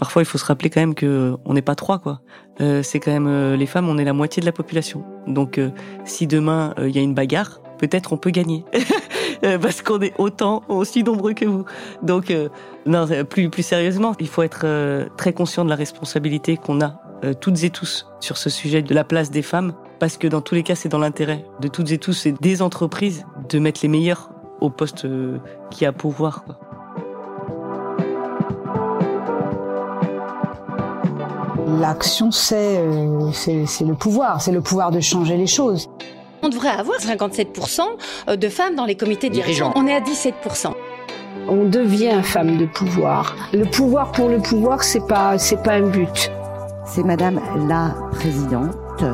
[0.00, 2.22] Parfois, il faut se rappeler quand même que on n'est pas trois, quoi.
[2.62, 5.04] Euh, c'est quand même euh, les femmes, on est la moitié de la population.
[5.26, 5.68] Donc, euh,
[6.06, 8.64] si demain il y a une bagarre, peut-être on peut gagner
[9.60, 11.66] parce qu'on est autant aussi nombreux que vous.
[12.02, 12.32] Donc,
[12.86, 14.64] non, plus plus sérieusement, il faut être
[15.18, 17.02] très conscient de la responsabilité qu'on a
[17.42, 20.54] toutes et tous sur ce sujet de la place des femmes, parce que dans tous
[20.54, 23.88] les cas, c'est dans l'intérêt de toutes et tous et des entreprises de mettre les
[23.88, 24.30] meilleurs
[24.62, 25.06] au poste
[25.70, 26.44] qui a pouvoir.
[31.78, 35.88] L'action, euh, c'est le pouvoir, c'est le pouvoir de changer les choses.
[36.42, 39.72] On devrait avoir 57% de femmes dans les comités dirigeants.
[39.76, 40.72] On est à 17%.
[41.48, 43.36] On devient femme de pouvoir.
[43.52, 46.30] Le pouvoir pour le pouvoir, c'est pas, c'est pas un but.
[46.86, 49.04] C'est Madame la Présidente.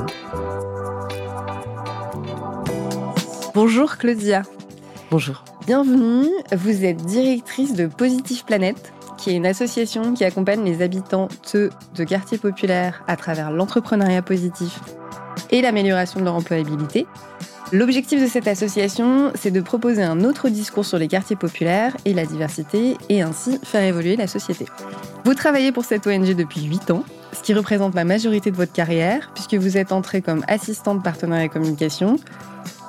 [3.55, 4.43] Bonjour Claudia.
[5.11, 5.45] Bonjour.
[5.67, 6.31] Bienvenue.
[6.53, 8.93] Vous êtes directrice de Positive Planète
[9.27, 14.79] qui est une association qui accompagne les habitants de quartiers populaires à travers l'entrepreneuriat positif
[15.51, 17.09] et l'amélioration de leur employabilité.
[17.73, 22.15] L'objectif de cette association, c'est de proposer un autre discours sur les quartiers populaires et
[22.15, 24.65] la diversité et ainsi faire évoluer la société.
[25.25, 28.73] Vous travaillez pour cette ONG depuis 8 ans, ce qui représente la majorité de votre
[28.73, 32.21] carrière puisque vous êtes entrée comme assistante partenariat et communication,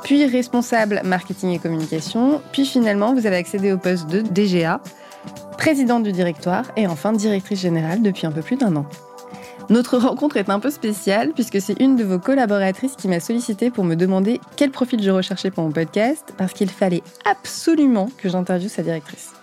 [0.04, 4.80] puis responsable marketing et communication, puis finalement vous avez accédé au poste de DGA,
[5.58, 8.86] présidente du directoire et enfin directrice générale depuis un peu plus d'un an.
[9.70, 13.70] Notre rencontre est un peu spéciale puisque c'est une de vos collaboratrices qui m'a sollicité
[13.70, 18.30] pour me demander quel profil je recherchais pour mon podcast parce qu'il fallait absolument que
[18.30, 19.34] j'interviewe sa directrice.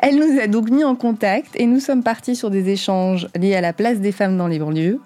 [0.00, 3.56] Elle nous a donc mis en contact et nous sommes partis sur des échanges liés
[3.56, 5.00] à la place des femmes dans les banlieues,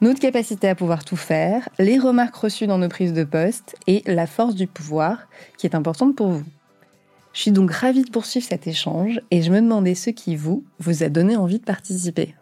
[0.00, 4.02] notre capacité à pouvoir tout faire, les remarques reçues dans nos prises de poste et
[4.06, 5.18] la force du pouvoir
[5.56, 6.44] qui est importante pour vous.
[7.38, 10.64] Je suis donc ravie de poursuivre cet échange et je me demandais ce qui vous,
[11.02, 12.34] a donné envie de participer.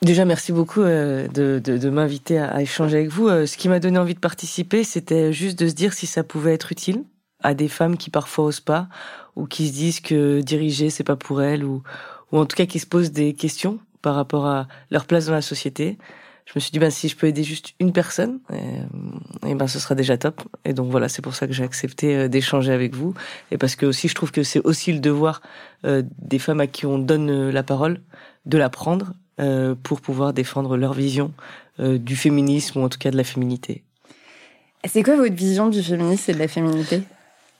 [0.00, 3.28] Déjà, merci beaucoup euh, de, m'inviter à, échanger avec vous.
[3.28, 6.24] Euh, ce qui m'a donné envie de participer, c'était juste de se dire si ça
[6.24, 7.04] pouvait être utile
[7.42, 8.88] à des femmes qui parfois osent pas
[9.36, 11.82] ou qui se disent que diriger c'est pas pour elles ou,
[12.32, 15.34] ou en tout cas qui se posent des questions par rapport à leur place dans
[15.34, 15.98] la société
[16.46, 19.54] je me suis dit ben si je peux aider juste une personne et, euh, et
[19.54, 20.42] ben ce sera déjà top.
[20.64, 23.14] Et donc voilà c'est pour ça que j'ai accepté euh, d'échanger avec vous.
[23.50, 25.42] Et parce que aussi je trouve que c'est aussi le devoir
[25.84, 28.00] euh, des femmes à qui on donne la parole
[28.46, 29.14] de la prendre
[29.82, 31.32] pour pouvoir défendre leur vision
[31.78, 33.84] du féminisme ou en tout cas de la féminité.
[34.86, 37.02] C'est quoi votre vision du féminisme et de la féminité?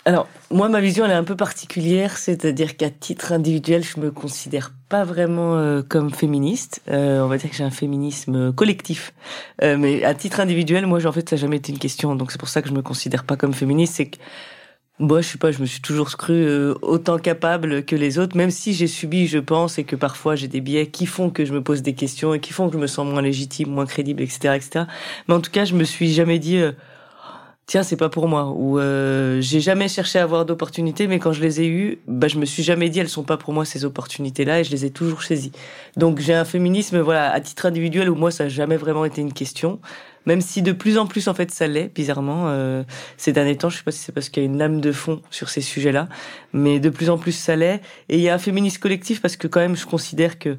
[0.04, 4.10] Alors, moi, ma vision, elle est un peu particulière, c'est-à-dire qu'à titre individuel, je me
[4.10, 6.82] considère pas vraiment euh, comme féministe.
[6.90, 9.14] Euh, on va dire que j'ai un féminisme collectif.
[9.62, 12.14] Euh, mais à titre individuel, moi, en fait, ça n'a jamais été une question.
[12.16, 13.94] Donc, c'est pour ça que je me considère pas comme féministe.
[13.94, 14.18] C'est que,
[14.98, 16.44] moi, je sais pas, je me suis toujours cru
[16.82, 20.48] autant capable que les autres, même si j'ai subi, je pense, et que parfois j'ai
[20.48, 22.78] des biais qui font que je me pose des questions et qui font que je
[22.78, 24.84] me sens moins légitime, moins crédible, etc., etc.
[25.26, 26.60] Mais en tout cas, je me suis jamais dit
[27.70, 28.52] tiens c'est pas pour moi.
[28.56, 32.26] Ou euh, j'ai jamais cherché à avoir d'opportunités mais quand je les ai eues bah
[32.26, 34.72] je me suis jamais dit elles sont pas pour moi ces opportunités là et je
[34.72, 35.52] les ai toujours saisies.
[35.96, 39.20] Donc j'ai un féminisme voilà à titre individuel où moi ça a jamais vraiment été
[39.20, 39.78] une question.
[40.26, 42.82] Même si de plus en plus en fait ça l'est bizarrement euh,
[43.16, 44.90] ces derniers temps je sais pas si c'est parce qu'il y a une lame de
[44.90, 46.08] fond sur ces sujets là
[46.52, 47.80] mais de plus en plus ça l'est.
[48.08, 50.58] Et il y a un féminisme collectif parce que quand même je considère que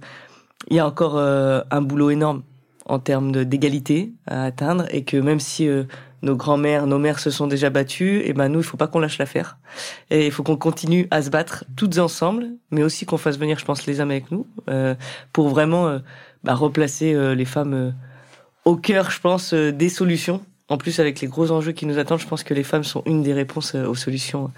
[0.70, 2.44] il y a encore euh, un boulot énorme
[2.86, 5.84] en termes d'égalité à atteindre et que même si euh,
[6.22, 9.00] nos grands-mères, nos mères se sont déjà battues, et ben nous, il faut pas qu'on
[9.00, 9.58] lâche l'affaire.
[10.10, 13.58] Et il faut qu'on continue à se battre toutes ensemble, mais aussi qu'on fasse venir,
[13.58, 14.96] je pense, les hommes avec nous, euh,
[15.34, 16.00] pour vraiment euh,
[16.44, 17.94] bah, replacer euh, les femmes
[18.66, 20.42] au cœur, je pense, des solutions.
[20.70, 23.04] En plus, avec les gros enjeux qui nous attendent, je pense que les femmes sont
[23.06, 24.52] une des réponses aux solutions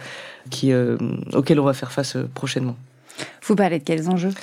[1.34, 2.76] auxquelles on va faire face prochainement.
[3.44, 4.34] Vous parlez de quels enjeux?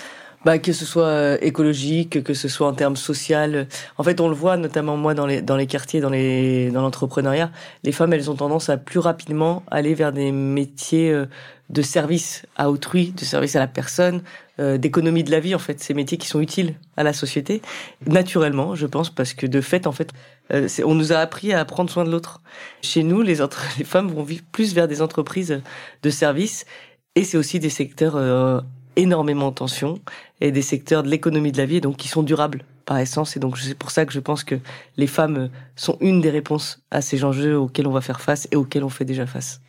[0.45, 3.69] Bah, que ce soit euh, écologique, que ce soit en termes social.
[3.99, 6.81] En fait, on le voit notamment moi dans les dans les quartiers, dans les dans
[6.81, 7.51] l'entrepreneuriat,
[7.85, 11.27] les femmes elles ont tendance à plus rapidement aller vers des métiers euh,
[11.69, 14.23] de service à autrui, de service à la personne,
[14.61, 17.61] euh, d'économie de la vie en fait, ces métiers qui sont utiles à la société
[18.07, 20.11] naturellement, je pense parce que de fait en fait
[20.85, 22.41] on nous a appris à prendre soin de l'autre.
[22.83, 25.63] Chez nous, les, autres, les femmes vont vivre plus vers des entreprises
[26.03, 26.65] de service
[27.15, 28.17] et c'est aussi des secteurs
[28.97, 30.01] énormément en tension
[30.41, 33.41] et des secteurs de l'économie de la vie donc qui sont durables par essence et
[33.41, 34.57] donc c'est pour ça que je pense que
[34.97, 38.57] les femmes sont une des réponses à ces enjeux auxquels on va faire face et
[38.57, 39.61] auxquels on fait déjà face.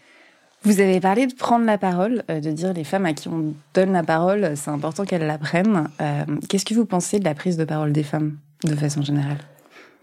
[0.63, 3.53] Vous avez parlé de prendre la parole, euh, de dire les femmes à qui on
[3.73, 5.89] donne la parole, c'est important qu'elles la prennent.
[6.00, 9.38] Euh, qu'est-ce que vous pensez de la prise de parole des femmes de façon générale?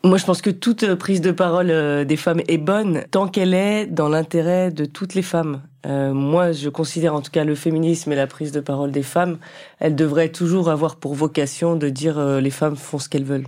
[0.03, 3.55] Moi, je pense que toute prise de parole euh, des femmes est bonne tant qu'elle
[3.55, 7.55] est dans l'intérêt de toutes les femmes Euh, moi, je considère en tout cas le
[7.55, 9.39] féminisme et la prise de parole des femmes,
[9.79, 13.47] elle devrait toujours avoir pour vocation de dire euh, les femmes font ce qu'elles veulent.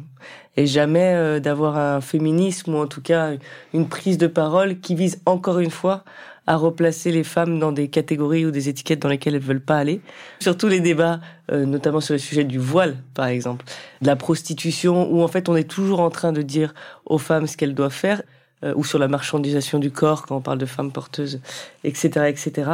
[0.57, 3.33] Et jamais euh, d'avoir un féminisme ou en tout cas
[3.75, 6.05] une prise de parole qui vise encore une fois
[6.47, 9.77] à replacer les femmes dans des catégories ou des étiquettes dans lesquelles elles veulent pas
[9.77, 10.01] aller.
[10.41, 11.21] Surtout les débats,
[11.53, 13.65] notamment sur le sujet du voile, par exemple,
[14.01, 16.75] de la prostitution, où en fait on est toujours en train de dire
[17.07, 18.23] aux femmes ce qu'elles doivent faire.
[18.63, 21.41] Euh, ou sur la marchandisation du corps quand on parle de femmes porteuses,
[21.83, 22.71] etc., etc.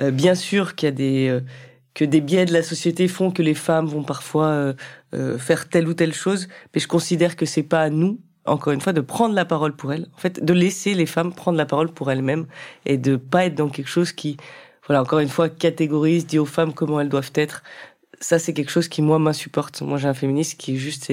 [0.00, 1.40] Euh, bien sûr qu'il y a des euh,
[1.94, 4.74] que des biais de la société font que les femmes vont parfois
[5.38, 8.80] faire telle ou telle chose, mais je considère que c'est pas à nous, encore une
[8.80, 10.06] fois, de prendre la parole pour elles.
[10.14, 12.46] En fait, de laisser les femmes prendre la parole pour elles-mêmes
[12.86, 14.36] et de pas être dans quelque chose qui,
[14.86, 17.64] voilà, encore une fois, catégorise, dit aux femmes comment elles doivent être.
[18.20, 19.82] Ça, c'est quelque chose qui moi m'insupporte.
[19.82, 21.12] Moi, j'ai un féministe qui est juste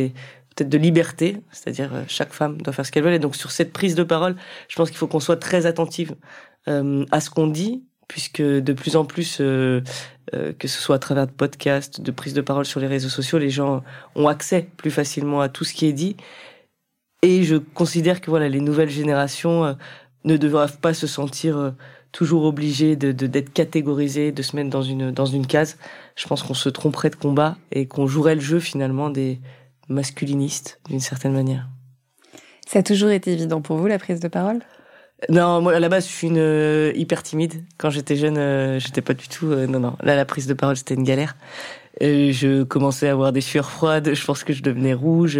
[0.58, 3.14] peut-être de liberté, c'est-à-dire euh, chaque femme doit faire ce qu'elle veut.
[3.14, 4.36] Et donc sur cette prise de parole,
[4.68, 6.16] je pense qu'il faut qu'on soit très attentive
[6.68, 9.82] euh, à ce qu'on dit, puisque de plus en plus, euh,
[10.34, 13.10] euh, que ce soit à travers de podcasts, de prises de parole sur les réseaux
[13.10, 13.84] sociaux, les gens
[14.16, 16.16] ont accès plus facilement à tout ce qui est dit.
[17.22, 19.74] Et je considère que voilà, les nouvelles générations euh,
[20.24, 21.74] ne doivent pas se sentir
[22.12, 25.78] toujours obligées de d'être catégorisées, de se mettre dans une dans une case.
[26.16, 29.40] Je pense qu'on se tromperait de combat et qu'on jouerait le jeu finalement des
[29.90, 31.68] masculiniste d'une certaine manière.
[32.68, 34.60] Ça a toujours été évident pour vous la prise de parole?
[35.30, 37.64] Non, moi à la base je suis une euh, hyper timide.
[37.78, 39.48] Quand j'étais jeune, euh, j'étais pas du tout.
[39.48, 39.96] Euh, non, non.
[40.04, 41.36] Là, la prise de parole c'était une galère.
[42.02, 44.14] je commençais à avoir des sueurs froides.
[44.14, 45.40] Je pense que je devenais rouge.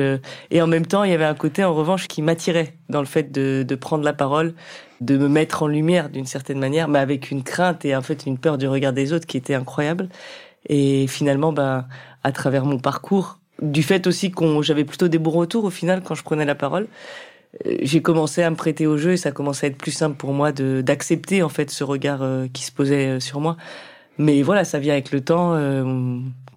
[0.50, 3.06] et en même temps, il y avait un côté en revanche qui m'attirait dans le
[3.06, 4.56] fait de, de prendre la parole,
[5.00, 8.26] de me mettre en lumière d'une certaine manière, mais avec une crainte et en fait
[8.26, 10.10] une peur du regard des autres qui était incroyable.
[10.70, 11.86] Et finalement, ben,
[12.24, 16.02] à travers mon parcours, du fait aussi qu'on j'avais plutôt des bons retours au final
[16.04, 16.88] quand je prenais la parole.
[17.66, 20.18] Euh, j'ai commencé à me prêter au jeu et ça commençait à être plus simple
[20.18, 23.58] pour moi de d'accepter en fait ce regard euh, qui se posait euh, sur moi.
[24.18, 25.54] Mais voilà ça vient avec le temps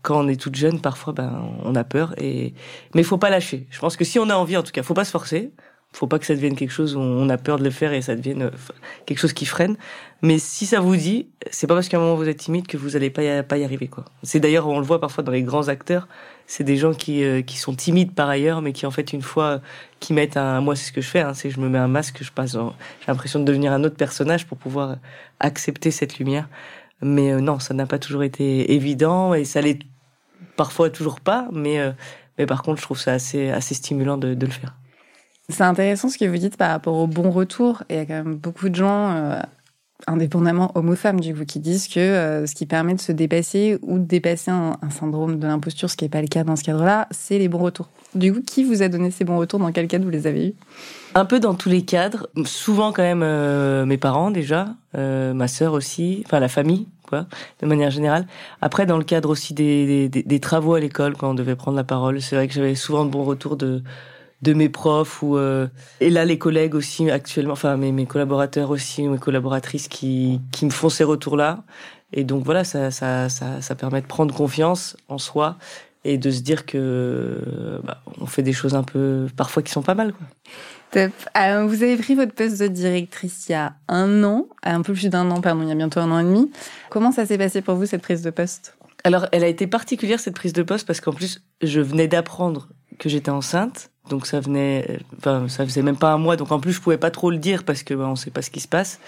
[0.02, 2.54] quand on est toute jeune parfois ben on a peur et
[2.94, 3.66] mais faut pas lâcher.
[3.70, 5.52] Je pense que si on a envie en tout cas faut pas se forcer
[5.92, 8.02] faut pas que ça devienne quelque chose où on a peur de le faire et
[8.02, 8.50] ça devienne
[9.06, 9.76] quelque chose qui freine
[10.22, 12.76] mais si ça vous dit c'est pas parce qu'à un moment vous êtes timide que
[12.76, 15.32] vous allez pas y, pas y arriver quoi c'est d'ailleurs on le voit parfois dans
[15.32, 16.06] les grands acteurs
[16.50, 19.22] c'est des gens qui, euh, qui sont timides par ailleurs, mais qui en fait une
[19.22, 19.60] fois
[20.00, 21.86] qui mettent un, moi c'est ce que je fais, hein, c'est je me mets un
[21.86, 24.96] masque, je passe, j'ai l'impression de devenir un autre personnage pour pouvoir
[25.38, 26.48] accepter cette lumière.
[27.02, 29.78] Mais euh, non, ça n'a pas toujours été évident et ça l'est
[30.56, 31.92] parfois toujours pas, mais euh,
[32.36, 34.74] mais par contre je trouve ça assez assez stimulant de, de le faire.
[35.50, 37.82] C'est intéressant ce que vous dites par rapport au bon retour.
[37.90, 39.40] Il y a quand même beaucoup de gens
[40.06, 43.98] indépendamment homme-femme, du coup, qui disent que euh, ce qui permet de se dépasser ou
[43.98, 47.08] de dépasser un, syndrome de l'imposture, ce qui n'est pas le cas dans ce cadre-là,
[47.10, 47.88] c'est les bons retours.
[48.14, 49.60] Du coup, qui vous a donné ces bons retours?
[49.60, 50.54] Dans quel cadre vous les avez eus?
[51.14, 52.28] Un peu dans tous les cadres.
[52.44, 57.26] Souvent, quand même, euh, mes parents déjà, euh, ma sœur aussi, enfin la famille, quoi,
[57.60, 58.26] de manière générale.
[58.60, 62.20] Après, dans le cadre aussi des travaux à l'école, quand on devait prendre la parole,
[62.20, 63.82] c'est vrai que j'avais souvent de bons retours de
[64.42, 65.66] de mes profs ou euh,
[66.00, 70.64] et là les collègues aussi actuellement enfin mes, mes collaborateurs aussi mes collaboratrices qui qui
[70.64, 71.62] me font ces retours là
[72.12, 75.56] et donc voilà ça ça ça ça permet de prendre confiance en soi
[76.04, 79.82] et de se dire que bah, on fait des choses un peu parfois qui sont
[79.82, 80.26] pas mal quoi.
[80.90, 81.12] Top.
[81.34, 84.92] Alors, vous avez pris votre poste de directrice il y a un an, un peu
[84.92, 86.50] plus d'un an, pardon, il y a bientôt un an et demi.
[86.88, 88.76] Comment ça s'est passé pour vous cette prise de poste?
[89.04, 92.68] Alors, elle a été particulière cette prise de poste parce qu'en plus, je venais d'apprendre
[92.98, 96.60] que j'étais enceinte donc ça venait, enfin ça faisait même pas un mois, donc en
[96.60, 98.60] plus je pouvais pas trop le dire parce que bah, on sait pas ce qui
[98.60, 99.00] se passe.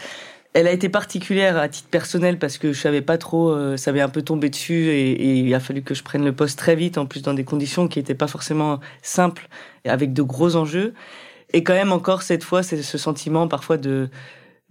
[0.55, 3.91] Elle a été particulière à titre personnel parce que je savais pas trop, euh, ça
[3.91, 6.59] avait un peu tombé dessus et, et, il a fallu que je prenne le poste
[6.59, 9.49] très vite, en plus dans des conditions qui étaient pas forcément simples,
[9.87, 10.93] avec de gros enjeux.
[11.55, 14.11] Et quand même encore cette fois, c'est ce sentiment parfois de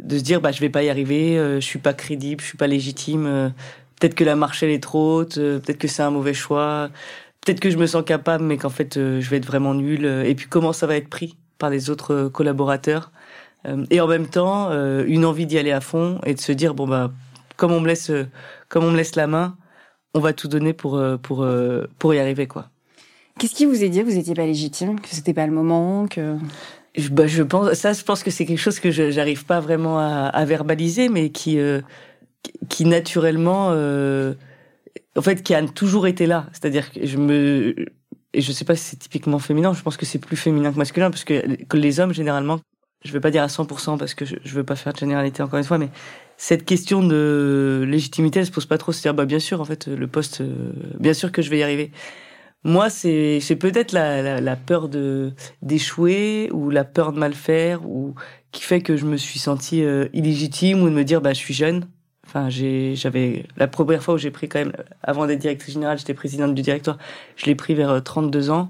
[0.01, 2.47] de se dire bah je vais pas y arriver, euh, je suis pas crédible, je
[2.47, 3.49] suis pas légitime, euh,
[3.99, 6.89] peut-être que la marche elle est trop haute, euh, peut-être que c'est un mauvais choix
[7.41, 10.05] peut-être que je me sens capable, mais qu'en fait, euh, je vais être vraiment nul.
[10.05, 13.11] Euh, et puis, comment ça va être pris par les autres euh, collaborateurs
[13.89, 14.71] Et en même temps,
[15.05, 17.11] une envie d'y aller à fond et de se dire bon bah,
[17.57, 18.11] comme on me laisse,
[18.69, 19.55] comme on me laisse la main,
[20.15, 21.47] on va tout donner pour pour
[21.99, 22.69] pour y arriver quoi.
[23.37, 26.07] Qu'est-ce qui vous a dit que vous étiez pas légitime, que c'était pas le moment,
[26.07, 26.37] que
[26.95, 29.59] je, bah, je pense ça, je pense que c'est quelque chose que je j'arrive pas
[29.59, 31.59] vraiment à, à, verbaliser, mais qui
[32.67, 33.75] qui naturellement
[35.15, 36.47] en fait, qui a toujours été là.
[36.53, 37.75] C'est-à-dire que je me,
[38.33, 40.77] et je sais pas si c'est typiquement féminin, je pense que c'est plus féminin que
[40.77, 42.59] masculin, parce que, les hommes, généralement,
[43.03, 45.41] je vais pas dire à 100% parce que je, je veux pas faire de généralité
[45.41, 45.89] encore une fois, mais
[46.37, 48.91] cette question de légitimité, elle se pose pas trop.
[48.91, 51.63] C'est-à-dire, bah, bien sûr, en fait, le poste, euh, bien sûr que je vais y
[51.63, 51.91] arriver.
[52.63, 57.87] Moi, c'est, c'est peut-être la, la, peur de, d'échouer ou la peur de mal faire
[57.87, 58.15] ou
[58.51, 61.39] qui fait que je me suis sentie euh, illégitime ou de me dire, bah, je
[61.39, 61.85] suis jeune,
[62.33, 64.71] Enfin, j'avais la première fois où j'ai pris quand même,
[65.03, 66.97] avant d'être directrice générale, j'étais présidente du directoire.
[67.35, 68.69] Je l'ai pris vers 32 ans.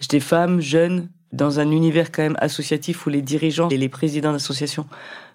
[0.00, 4.32] J'étais femme, jeune, dans un univers quand même associatif où les dirigeants et les présidents
[4.32, 4.86] d'associations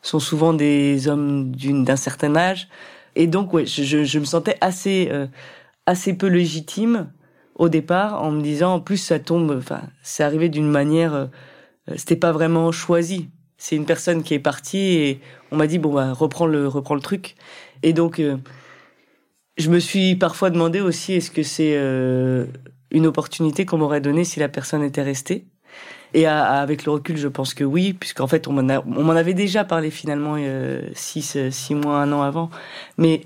[0.01, 2.69] sont souvent des hommes d'un certain âge.
[3.15, 5.11] Et donc, ouais, je, je me sentais assez,
[5.85, 7.11] assez peu légitime
[7.53, 11.29] au départ en me disant, en plus, ça tombe, enfin, c'est arrivé d'une manière,
[11.97, 13.29] c'était pas vraiment choisi
[13.59, 17.01] c'est une personne qui est partie et on m'a dit bon bah reprends le le
[17.01, 17.35] truc.
[17.83, 18.37] Et donc euh,
[19.57, 22.45] je me suis parfois demandé aussi est-ce que c'est euh,
[22.91, 25.45] une opportunité qu'on m'aurait donnée si la personne était restée?
[26.15, 29.91] Et avec le recul, je pense que oui, puisqu'en fait on m'en avait déjà parlé
[29.91, 32.49] finalement euh, six six mois un an avant.
[32.97, 33.21] Mais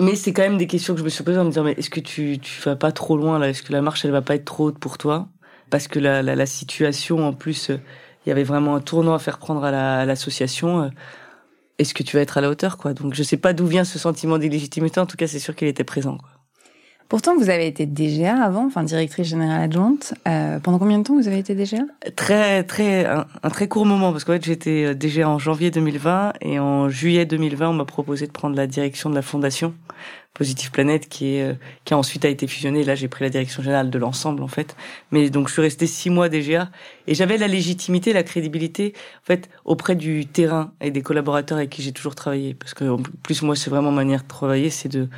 [0.00, 1.72] mais c'est quand même des questions que je me suis posées en me disant mais
[1.72, 3.48] est-ce que tu tu vas pas trop loin là?
[3.48, 5.28] Est-ce que la marche elle va pas être trop haute pour toi?
[5.70, 7.70] Parce que la, la situation en plus
[8.24, 10.82] il y avait vraiment un tournant à faire prendre à l'association.
[10.82, 10.88] Euh,
[11.78, 13.84] est-ce que tu vas être à la hauteur, quoi Donc, je sais pas d'où vient
[13.84, 15.00] ce sentiment d'illégitimité.
[15.00, 16.18] En tout cas, c'est sûr qu'il était présent.
[16.18, 16.28] Quoi.
[17.12, 20.14] Pourtant, vous avez été DGA avant, enfin directrice générale adjointe.
[20.26, 21.82] Euh, pendant combien de temps vous avez été DGA
[22.16, 26.32] Très, très, un, très court moment, parce qu'en fait, j'étais euh, DGA en janvier 2020
[26.40, 29.74] et en juillet 2020, on m'a proposé de prendre la direction de la fondation
[30.34, 32.84] Positive Planète, qui est, euh, qui a ensuite a été fusionnée.
[32.84, 34.76] Là, j'ai pris la direction générale de l'ensemble, en fait.
[35.10, 36.70] Mais donc, je suis resté six mois DGA
[37.06, 41.70] et j'avais la légitimité, la crédibilité, en fait, auprès du terrain et des collaborateurs avec
[41.70, 42.54] qui j'ai toujours travaillé.
[42.54, 45.08] Parce que, en plus, moi, c'est vraiment ma manière de travailler, c'est de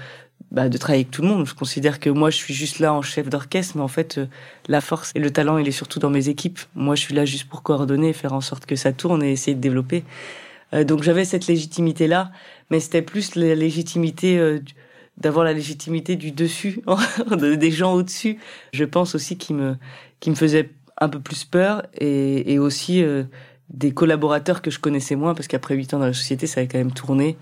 [0.54, 1.46] bah, de travailler avec tout le monde.
[1.46, 4.26] Je considère que moi, je suis juste là en chef d'orchestre, mais en fait, euh,
[4.68, 6.60] la force et le talent, il est surtout dans mes équipes.
[6.76, 9.56] Moi, je suis là juste pour coordonner, faire en sorte que ça tourne et essayer
[9.56, 10.04] de développer.
[10.72, 12.30] Euh, donc, j'avais cette légitimité-là,
[12.70, 14.60] mais c'était plus la légitimité euh,
[15.18, 16.80] d'avoir la légitimité du dessus,
[17.36, 18.38] des gens au-dessus.
[18.72, 19.76] Je pense aussi qui me
[20.20, 23.04] qui me faisait un peu plus peur et, et aussi
[23.70, 26.68] des collaborateurs que je connaissais moins parce qu'après huit ans dans la société, ça avait
[26.68, 27.36] quand même tourné.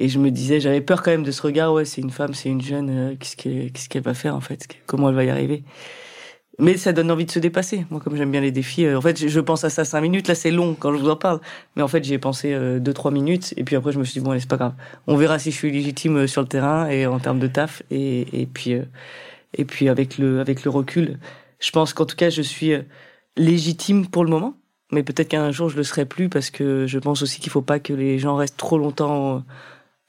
[0.00, 2.34] Et je me disais, j'avais peur quand même de ce regard, ouais, c'est une femme,
[2.34, 4.66] c'est une jeune, euh, qu'est-ce qu'elle va faire en fait?
[4.86, 5.64] Comment elle va y arriver?
[6.58, 7.84] Mais ça donne envie de se dépasser.
[7.90, 10.26] Moi, comme j'aime bien les défis, euh, en fait, je, pense à ça cinq minutes.
[10.28, 11.40] Là, c'est long quand je vous en parle.
[11.76, 13.52] Mais en fait, j'y ai pensé euh, deux, trois minutes.
[13.58, 14.74] Et puis après, je me suis dit, bon, allez, c'est pas grave.
[15.06, 17.82] On verra si je suis légitime sur le terrain et en termes de taf.
[17.90, 18.74] Et, et puis,
[19.54, 21.18] et puis avec le, avec le recul,
[21.58, 22.72] je pense qu'en tout cas, je suis
[23.36, 24.54] légitime pour le moment.
[24.92, 27.62] Mais peut-être qu'un jour, je le serai plus parce que je pense aussi qu'il faut
[27.62, 29.44] pas que les gens restent trop longtemps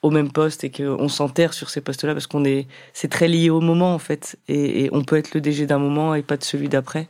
[0.02, 3.50] au même poste et qu'on s'enterre sur ces postes-là parce qu'on est, c'est très lié
[3.50, 6.44] au moment en fait et, on peut être le DG d'un moment et pas de
[6.44, 7.08] celui d'après.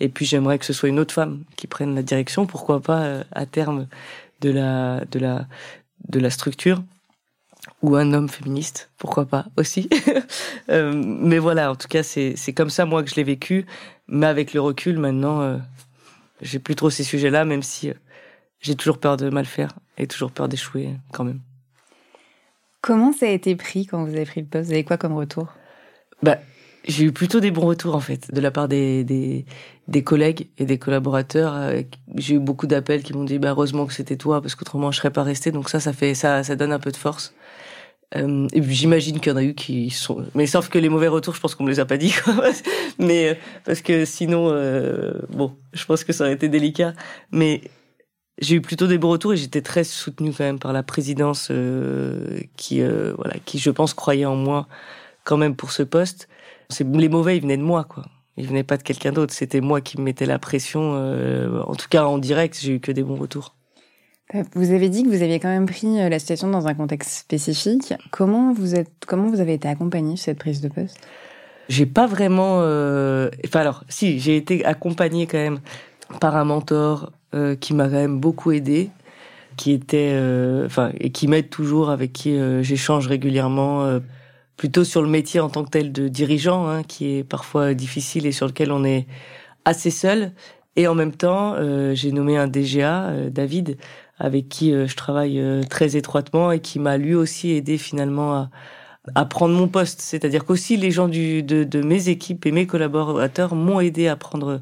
[0.00, 3.02] Et puis j'aimerais que ce soit une autre femme qui prenne la direction, pourquoi pas
[3.02, 3.86] euh, à terme
[4.40, 5.46] de la de la
[6.08, 6.82] de la structure
[7.82, 9.88] ou un homme féministe, pourquoi pas aussi.
[10.68, 13.66] euh, mais voilà, en tout cas c'est c'est comme ça moi que je l'ai vécu,
[14.08, 15.58] mais avec le recul maintenant, euh,
[16.42, 17.92] j'ai plus trop ces sujets-là, même si
[18.60, 21.40] j'ai toujours peur de mal faire et toujours peur d'échouer quand même.
[22.84, 24.66] Comment ça a été pris quand vous avez pris le poste?
[24.66, 25.48] Vous avez quoi comme retour?
[26.22, 26.36] Bah,
[26.86, 29.46] J'ai eu plutôt des bons retours en fait, de la part des, des,
[29.88, 31.54] des collègues et des collaborateurs.
[31.54, 31.80] Euh,
[32.16, 34.98] j'ai eu beaucoup d'appels qui m'ont dit bah, heureusement que c'était toi parce qu'autrement je
[34.98, 35.50] serais pas resté.
[35.50, 37.32] Donc ça, ça fait ça, ça donne un peu de force.
[38.16, 41.34] Euh, j'imagine qu'il y en a eu qui sont, mais sauf que les mauvais retours,
[41.34, 42.34] je pense qu'on me les a pas dit, quoi.
[42.98, 46.92] mais euh, parce que sinon, euh, bon, je pense que ça aurait été délicat.
[47.32, 47.62] Mais
[48.38, 51.48] j'ai eu plutôt des bons retours et j'étais très soutenue quand même par la présidence
[51.50, 54.66] euh, qui, euh, voilà, qui je pense croyait en moi
[55.22, 56.28] quand même pour ce poste.
[56.68, 58.06] C'est les mauvais, ils venaient de moi, quoi.
[58.36, 59.32] Ils venaient pas de quelqu'un d'autre.
[59.32, 60.94] C'était moi qui me mettais la pression.
[60.96, 63.54] Euh, en tout cas, en direct, j'ai eu que des bons retours.
[64.54, 67.94] Vous avez dit que vous aviez quand même pris la situation dans un contexte spécifique.
[68.10, 70.98] Comment vous êtes, comment vous avez été accompagné sur cette prise de poste?
[71.68, 72.58] J'ai pas vraiment.
[72.58, 75.60] Enfin alors, si j'ai été accompagnée quand même
[76.20, 78.90] par un mentor euh, qui m'a quand même beaucoup aidé,
[79.56, 84.00] qui était, euh, enfin, et qui m'aide toujours, avec qui euh, j'échange régulièrement,
[84.56, 88.24] plutôt sur le métier en tant que tel de dirigeant, hein, qui est parfois difficile
[88.26, 89.06] et sur lequel on est
[89.64, 90.30] assez seul.
[90.76, 91.56] Et en même temps,
[91.94, 93.78] j'ai nommé un DGA, David,
[94.18, 98.48] avec qui je travaille très étroitement et qui m'a lui aussi aidé finalement
[99.14, 100.00] à, prendre mon poste.
[100.00, 104.60] C'est-à-dire qu'aussi les gens de, de, mes équipes et mes collaborateurs m'ont aidé à prendre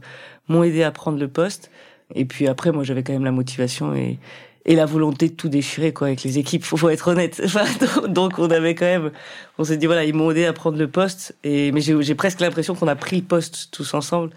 [0.49, 1.71] m'ont aidé à prendre le poste.
[2.14, 4.19] Et puis après, moi, j'avais quand même la motivation et,
[4.64, 6.64] et la volonté de tout déchirer quoi avec les équipes.
[6.64, 7.40] Faut, faut être honnête.
[7.45, 7.64] Enfin,
[8.09, 9.11] donc on avait quand même,
[9.59, 11.35] on s'est dit voilà, ils m'ont aidé à prendre le poste.
[11.45, 14.31] Et mais j'ai presque l'impression qu'on a pris le poste tous ensemble,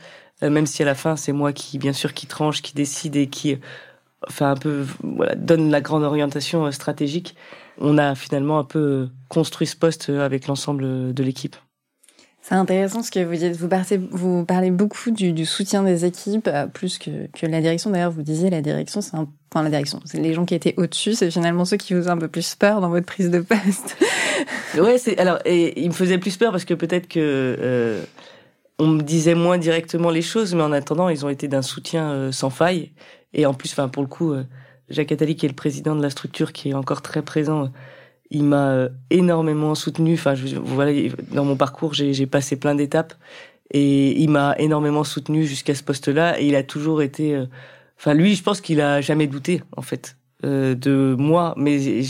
[0.43, 3.15] euh, même si à la fin c'est moi qui, bien sûr, qui tranche, qui décide
[3.15, 3.57] et qui,
[4.27, 7.35] enfin un peu, voilà, donne la grande orientation euh, stratégique.
[7.77, 11.57] On a finalement un peu construit ce poste avec l'ensemble de l'équipe.
[12.47, 13.57] C'est intéressant ce que vous dites.
[13.57, 17.89] Vous, parlez, beaucoup du, soutien des équipes, euh, plus que, que la direction.
[17.89, 21.15] D'ailleurs, vous disiez la direction, c'est enfin la direction, c'est les gens qui étaient au-dessus,
[21.15, 23.97] c'est finalement ceux qui vous ont un peu plus peur dans votre prise de poste.
[24.77, 28.03] ouais, c'est alors et me faisait plus peur parce que peut-être que euh,
[28.77, 32.11] on me disait moins directement les choses, mais en attendant, ils ont été d'un soutien
[32.11, 32.91] euh, sans faille.
[33.33, 34.35] Et en plus, enfin pour le coup,
[34.89, 37.71] Jacques Attali, qui est le président de la structure, qui est encore très présent
[38.31, 40.13] il m'a euh, énormément soutenu.
[40.13, 40.91] Enfin, je, voilà,
[41.31, 43.13] dans mon parcours, j'ai passé plein d'étapes
[43.71, 46.39] et il m'a énormément soutenu jusqu'à ce poste-là.
[46.39, 47.35] Et il a toujours été.
[47.35, 47.45] Euh,
[47.99, 51.53] enfin, lui, je pense qu'il a jamais douté, en fait, euh, de moi.
[51.57, 52.01] Mais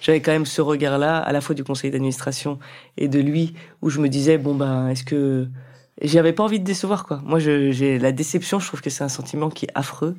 [0.00, 2.58] j'avais quand même ce regard-là, à la fois du conseil d'administration
[2.96, 5.48] et de lui, où je me disais bon ben, est-ce que
[6.02, 7.20] j'avais pas envie de décevoir quoi.
[7.24, 8.58] Moi, j'ai la déception.
[8.58, 10.16] Je trouve que c'est un sentiment qui est affreux.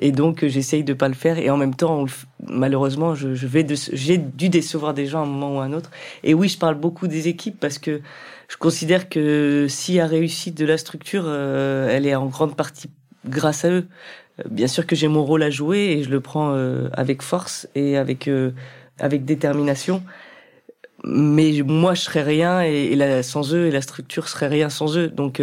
[0.00, 1.38] Et donc euh, j'essaye de pas le faire.
[1.38, 2.04] Et en même temps,
[2.46, 5.72] malheureusement, je, je vais j'ai dû décevoir des gens à un moment ou à un
[5.72, 5.90] autre.
[6.22, 8.00] Et oui, je parle beaucoup des équipes parce que
[8.48, 12.90] je considère que si la réussite de la structure, euh, elle est en grande partie
[13.26, 13.86] grâce à eux.
[14.38, 16.52] Euh, bien sûr que j'ai mon rôle à jouer et je le prends
[16.92, 18.30] avec force et avec
[18.98, 20.02] avec détermination.
[21.06, 24.98] Mais moi, je serais rien et, et sans eux et la structure serait rien sans
[24.98, 25.08] eux.
[25.08, 25.40] Donc,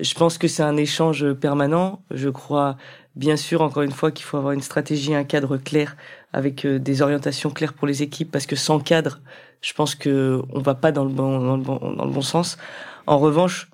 [0.00, 2.02] je pense que c'est un échange permanent.
[2.10, 2.76] Je crois
[3.16, 5.96] Bien sûr, encore une fois, qu'il faut avoir une stratégie, un cadre clair
[6.34, 9.20] avec euh, des orientations claires pour les équipes, parce que sans cadre,
[9.62, 12.20] je pense que on va pas dans le bon, dans le bon, dans le bon
[12.20, 12.58] sens.
[13.06, 13.70] En revanche,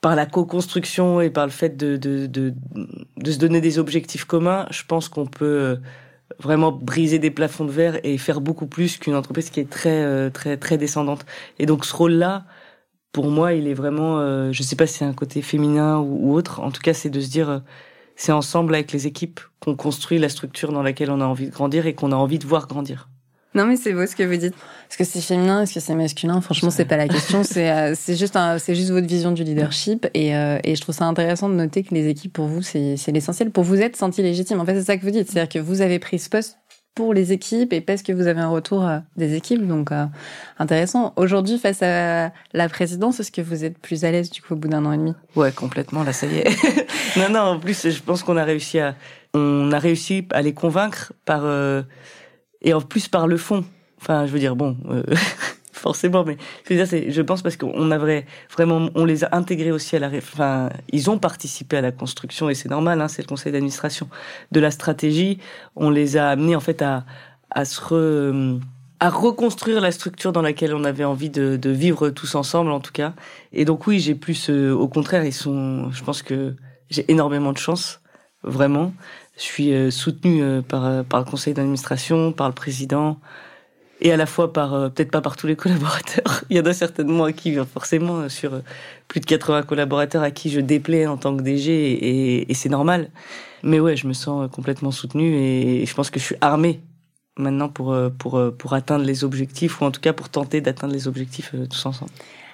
[0.00, 2.54] par la co-construction et par le fait de, de, de,
[3.16, 5.76] de se donner des objectifs communs, je pense qu'on peut euh,
[6.40, 10.02] vraiment briser des plafonds de verre et faire beaucoup plus qu'une entreprise qui est très
[10.02, 11.24] euh, très très descendante.
[11.58, 12.44] Et donc ce rôle-là,
[13.12, 16.34] pour moi, il est vraiment, je sais pas si c'est un côté féminin ou, ou,
[16.34, 16.60] autre.
[16.60, 17.62] En tout cas, c'est de se dire
[18.16, 21.52] c'est ensemble avec les équipes qu'on construit la structure dans laquelle on a envie de
[21.52, 23.08] grandir et qu'on a envie de voir grandir.
[23.54, 24.54] Non mais c'est beau ce que vous dites.
[24.90, 26.40] Est-ce que c'est féminin, est-ce que c'est masculin?
[26.40, 27.42] Franchement, c'est pas la question.
[27.44, 30.94] C'est euh, c'est juste c'est juste votre vision du leadership et euh, et je trouve
[30.94, 33.50] ça intéressant de noter que les équipes pour vous c'est c'est l'essentiel.
[33.50, 34.60] Pour vous être senti légitime.
[34.60, 36.58] En fait, c'est ça que vous dites, c'est-à-dire que vous avez pris ce poste
[36.94, 39.66] pour les équipes et parce que vous avez un retour euh, des équipes.
[39.66, 40.06] Donc, euh,
[40.58, 41.12] intéressant.
[41.16, 44.56] Aujourd'hui, face à la présidence, est-ce que vous êtes plus à l'aise du coup au
[44.56, 45.14] bout d'un an et demi?
[45.34, 46.04] Ouais, complètement.
[46.04, 46.86] Là, ça y est.
[47.16, 47.40] non, non.
[47.40, 48.94] En plus, je pense qu'on a réussi à,
[49.34, 51.82] on a réussi à les convaincre par euh,
[52.64, 53.64] et en plus par le fond.
[54.00, 54.76] Enfin, je veux dire, bon.
[55.84, 59.28] forcément, mais je veux dire, je pense parce qu'on a vrai, vraiment, on les a
[59.32, 63.08] intégrés aussi à la, enfin, ils ont participé à la construction et c'est normal, hein,
[63.08, 64.08] c'est le conseil d'administration
[64.50, 65.40] de la stratégie.
[65.76, 67.04] On les a amenés en fait à,
[67.50, 68.58] à se re,
[68.98, 72.80] à reconstruire la structure dans laquelle on avait envie de, de vivre tous ensemble, en
[72.80, 73.12] tout cas.
[73.52, 76.56] Et donc oui, j'ai plus, euh, au contraire, ils sont, je pense que
[76.88, 78.00] j'ai énormément de chance,
[78.42, 78.94] vraiment.
[79.36, 83.18] Je suis euh, soutenu euh, par, par le conseil d'administration, par le président,
[84.00, 86.44] et à la fois par euh, peut-être pas par tous les collaborateurs.
[86.50, 88.60] Il y en a certainement à qui forcément euh, sur euh,
[89.08, 92.68] plus de 80 collaborateurs à qui je déplais en tant que DG et, et c'est
[92.68, 93.10] normal.
[93.62, 96.80] Mais ouais, je me sens complètement soutenu et je pense que je suis armé
[97.36, 101.08] maintenant pour pour pour atteindre les objectifs ou en tout cas pour tenter d'atteindre les
[101.08, 102.10] objectifs tous ensemble.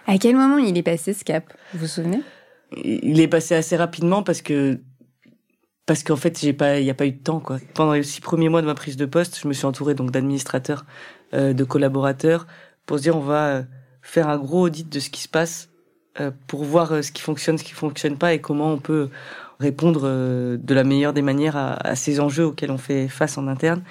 [0.07, 1.53] À quel moment il est passé ce cap?
[1.75, 2.21] Vous vous souvenez?
[2.85, 4.79] Il est passé assez rapidement parce que
[5.87, 7.59] parce qu'en fait, j'ai pas, il n'y a pas eu de temps quoi.
[7.75, 10.11] Pendant les six premiers mois de ma prise de poste, je me suis entouré donc
[10.11, 10.85] d'administrateurs
[11.35, 12.47] euh, de collaborateurs
[12.87, 13.62] pour se dire on va euh,
[14.03, 15.71] faire un gros audit de ce qui se passe
[16.21, 19.11] euh, pour voir ce qui fonctionne, ce qui fonctionne pas et comment on peut
[19.61, 23.83] répondre de la meilleure des manières à, ces enjeux auxquels on fait face en interne.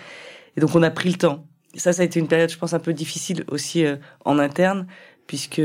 [0.58, 1.46] Et donc on a pris le temps.
[1.76, 3.86] ça, ça a été une période, je pense, un peu difficile aussi
[4.26, 4.88] en interne,
[5.28, 5.62] puisque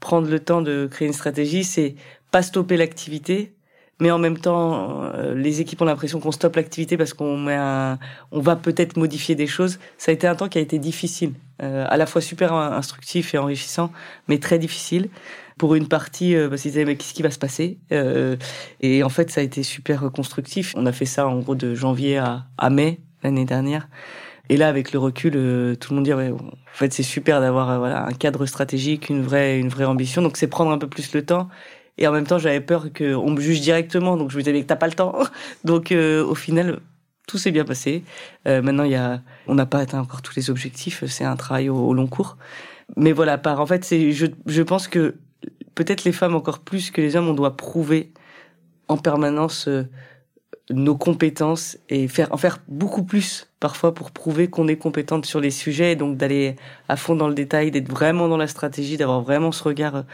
[0.00, 1.94] prendre le temps de créer une stratégie, c'est
[2.32, 3.53] pas stopper l'activité,
[4.00, 7.98] mais en même temps, euh, les équipes ont l'impression qu'on stoppe l'activité parce qu'on un,
[8.32, 9.78] on va peut-être modifier des choses.
[9.98, 13.34] Ça a été un temps qui a été difficile, euh, à la fois super instructif
[13.34, 13.92] et enrichissant,
[14.26, 15.08] mais très difficile
[15.56, 18.34] pour une partie euh, parce qu'ils disaient mais qu'est-ce qui va se passer euh,
[18.80, 20.72] et en fait ça a été super constructif.
[20.76, 23.88] On a fait ça en gros de janvier à, à mai l'année dernière.
[24.50, 25.32] Et là, avec le recul,
[25.80, 26.38] tout le monde dit ouais, en
[26.74, 30.20] fait, c'est super d'avoir voilà un cadre stratégique, une vraie une vraie ambition.
[30.20, 31.48] Donc, c'est prendre un peu plus le temps
[31.98, 34.16] et en même temps, j'avais peur qu'on me juge directement.
[34.16, 35.16] Donc, je me disais, mais t'as pas le temps.
[35.64, 36.80] Donc, euh, au final,
[37.28, 38.02] tout s'est bien passé.
[38.46, 41.04] Euh, maintenant, il y a, on n'a pas atteint encore tous les objectifs.
[41.06, 42.36] C'est un travail au, long cours.
[42.96, 45.14] Mais voilà, par, en fait, c'est, je, je pense que
[45.74, 48.12] peut-être les femmes encore plus que les hommes, on doit prouver
[48.88, 49.84] en permanence euh,
[50.70, 55.40] nos compétences et faire en faire beaucoup plus parfois pour prouver qu'on est compétente sur
[55.40, 56.56] les sujets et donc d'aller
[56.88, 60.04] à fond dans le détail, d'être vraiment dans la stratégie, d'avoir vraiment ce regard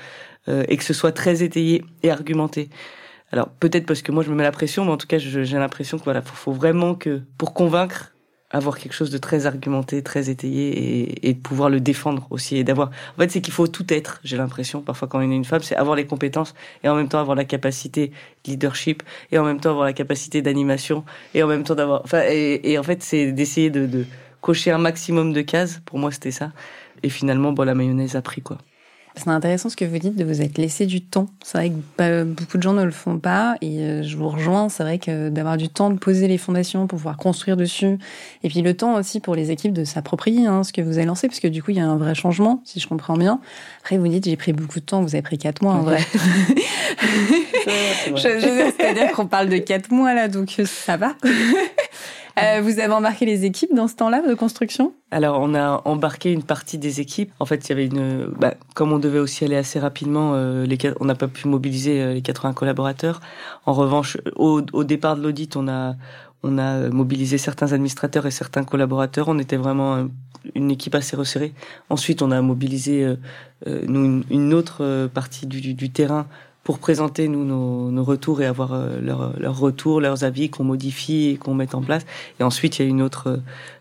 [0.49, 2.71] euh, et que ce soit très étayé et argumenté.
[3.33, 5.59] Alors peut-être parce que moi je me mets la pression, mais en tout cas j'ai
[5.59, 8.13] l'impression que voilà, faut, vraiment que pour convaincre,
[8.51, 12.91] avoir quelque chose de très argumenté, très étayé et, pouvoir le défendre aussi et d'avoir.
[13.17, 14.21] En fait, c'est qu'il faut tout être.
[14.25, 17.09] J'ai l'impression parfois quand on est une femme, c'est avoir les compétences et en même
[17.09, 18.09] temps avoir la capacité
[18.45, 22.03] de leadership et en même temps avoir la capacité d'animation et en même temps d'avoir.
[22.05, 24.05] Enfin, et, et, en fait, c'est d'essayer de, de
[24.41, 25.81] cocher un maximum de cases.
[25.85, 26.51] Pour moi, c'était ça.
[27.05, 28.59] Et finalement, bon, la mayonnaise a pris quoi.
[29.17, 31.27] C'est intéressant ce que vous dites de vous être laissé du temps.
[31.43, 34.69] C'est vrai que beaucoup de gens ne le font pas et euh, je vous rejoins.
[34.69, 37.99] C'est vrai que d'avoir du temps de poser les fondations pour pouvoir construire dessus
[38.43, 41.07] et puis le temps aussi pour les équipes de s'approprier hein, ce que vous avez
[41.07, 43.41] lancé parce que du coup il y a un vrai changement si je comprends bien.
[43.83, 46.01] Après vous dites j'ai pris beaucoup de temps, vous avez pris quatre mois en vrai.
[48.17, 51.15] C'est-à-dire qu'on parle de quatre mois là donc ça va.
[52.39, 54.93] Euh, vous avez embarqué les équipes dans ce temps-là de construction?
[55.11, 57.33] Alors, on a embarqué une partie des équipes.
[57.41, 60.65] En fait, il y avait une, bah, comme on devait aussi aller assez rapidement, euh,
[60.65, 63.21] les, on n'a pas pu mobiliser euh, les 80 collaborateurs.
[63.67, 65.97] En revanche, au, au départ de l'audit, on a,
[66.43, 69.29] on a mobilisé certains administrateurs et certains collaborateurs.
[69.29, 70.09] On était vraiment
[70.55, 71.53] une équipe assez resserrée.
[71.91, 73.17] Ensuite, on a mobilisé euh,
[73.87, 76.27] nous une, une, autre partie du, du terrain
[76.63, 80.65] pour présenter nous nos, nos retours et avoir euh, leurs leur retours, leurs avis qu'on
[80.65, 82.05] modifie et qu'on mette en place.
[82.39, 83.37] Et ensuite, il y a une autre euh,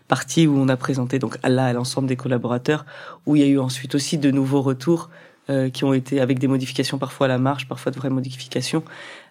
[0.08, 2.84] partie où on a présenté donc là à l'ensemble des collaborateurs,
[3.26, 5.10] où il y a eu ensuite aussi de nouveaux retours
[5.50, 8.84] euh, qui ont été avec des modifications parfois à la marge, parfois de vraies modifications.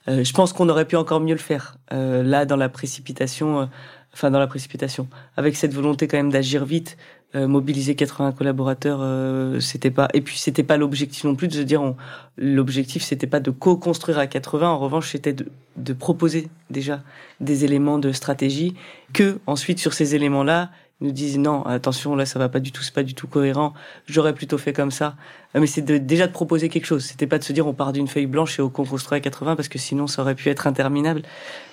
[0.09, 1.77] Euh, je pense qu'on aurait pu encore mieux le faire.
[1.93, 3.69] Euh, là, dans la précipitation,
[4.13, 5.07] enfin dans la précipitation,
[5.37, 6.97] avec cette volonté quand même d'agir vite,
[7.35, 10.07] euh, mobiliser 80 collaborateurs, euh, c'était pas.
[10.15, 11.93] Et puis c'était pas l'objectif non plus de se dire.
[12.37, 14.67] L'objectif c'était pas de co-construire à 80.
[14.67, 15.45] En revanche, c'était de,
[15.77, 17.03] de proposer déjà
[17.39, 18.73] des éléments de stratégie
[19.13, 22.83] que ensuite sur ces éléments-là, nous disent non, attention, là ça va pas du tout,
[22.83, 23.73] c'est pas du tout cohérent.
[24.07, 25.15] J'aurais plutôt fait comme ça.
[25.55, 27.05] Mais c'est déjà de proposer quelque chose.
[27.05, 29.55] C'était pas de se dire on part d'une feuille blanche et on construit à 80
[29.55, 31.23] parce que sinon ça aurait pu être interminable.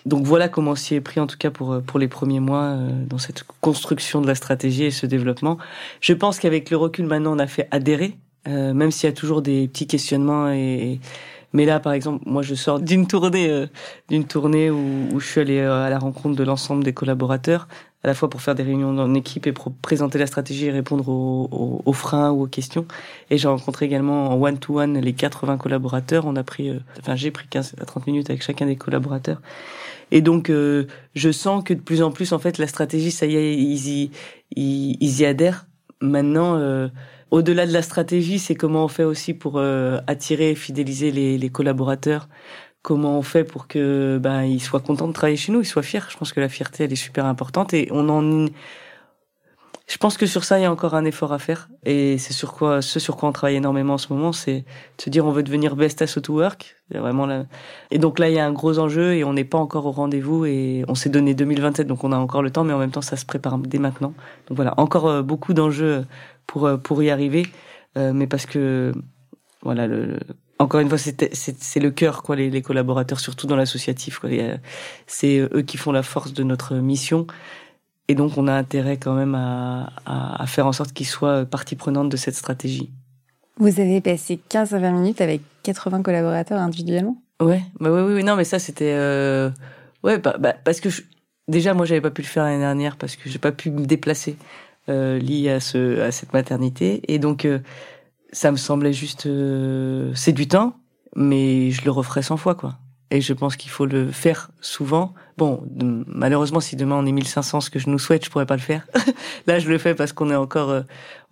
[0.07, 3.05] Donc voilà comment s'y est pris en tout cas pour pour les premiers mois euh,
[3.07, 5.59] dans cette construction de la stratégie et ce développement.
[6.01, 8.17] Je pense qu'avec le recul maintenant on a fait adhérer,
[8.49, 11.01] euh, même s'il y a toujours des petits questionnements et,
[11.57, 13.67] mais là, par exemple, moi, je sors d'une tournée, euh,
[14.11, 17.67] d'une tournée où, où, je suis allé euh, à la rencontre de l'ensemble des collaborateurs
[18.07, 20.71] à la fois pour faire des réunions en équipe et pour présenter la stratégie et
[20.71, 22.87] répondre aux, aux, aux freins ou aux questions.
[23.31, 26.25] Et j'ai rencontré également en one-to-one les 80 collaborateurs.
[26.27, 29.41] On a pris, euh, enfin j'ai pris 15 à 30 minutes avec chacun des collaborateurs.
[30.13, 33.27] Et donc euh, je sens que de plus en plus en fait la stratégie, ça
[33.27, 34.11] y est, ils y,
[34.55, 35.67] ils, y adhèrent.
[36.01, 36.89] Maintenant, euh,
[37.31, 41.39] au-delà de la stratégie, c'est comment on fait aussi pour euh, attirer et fidéliser les,
[41.39, 42.29] les collaborateurs
[42.87, 45.83] comment on fait pour que ben ils soient contents de travailler chez nous, ils soient
[45.83, 46.07] fiers.
[46.09, 48.47] Je pense que la fierté elle est super importante et on en
[49.89, 52.33] je pense que sur ça il y a encore un effort à faire et c'est
[52.33, 54.61] sur quoi ce sur quoi on travaille énormément en ce moment, c'est
[54.99, 57.47] de se dire on veut devenir best as to work, vraiment là.
[57.91, 59.93] Et donc là il y a un gros enjeu et on n'est pas encore au
[59.93, 62.93] rendez-vous et on s'est donné 2027 donc on a encore le temps mais en même
[62.93, 64.15] temps ça se prépare dès maintenant.
[64.47, 66.07] Donc voilà, encore euh, beaucoup d'enjeux
[66.47, 67.49] pour euh, pour y arriver
[67.99, 68.93] euh, mais parce que
[69.63, 70.19] voilà le
[70.59, 74.21] encore une fois, c'est le cœur, quoi, les, les, collaborateurs, surtout dans l'associatif.
[75.07, 77.27] C'est eux qui font la force de notre mission.
[78.09, 81.45] Et donc, on a intérêt quand même à, à, à faire en sorte qu'ils soient
[81.45, 82.91] partie prenante de cette stratégie.
[83.59, 87.17] Vous avez passé 15 à 20 minutes avec 80 collaborateurs individuellement?
[87.41, 88.95] Ouais, bah oui, oui, non, mais ça, c'était...
[88.95, 89.51] Euh...
[90.03, 91.03] Ouais, bah, bah, parce que je...
[91.49, 93.85] déjà, moi, j'avais pas pu le faire l'année dernière parce que j'ai pas pu me
[93.85, 94.37] déplacer
[94.89, 97.03] euh, lié à, ce, à cette maternité.
[97.09, 97.45] Et donc...
[97.45, 97.59] Euh,
[98.37, 100.77] ça me semblait juste euh, c'est du temps
[101.15, 102.77] mais je le referai 100 fois quoi.
[103.11, 105.15] Et je pense qu'il faut le faire souvent.
[105.39, 105.63] Bon
[106.07, 108.61] malheureusement si demain on est 1500 ce que je nous souhaite je pourrais pas le
[108.61, 108.87] faire.
[109.47, 110.83] Là je le fais parce qu'on est encore euh,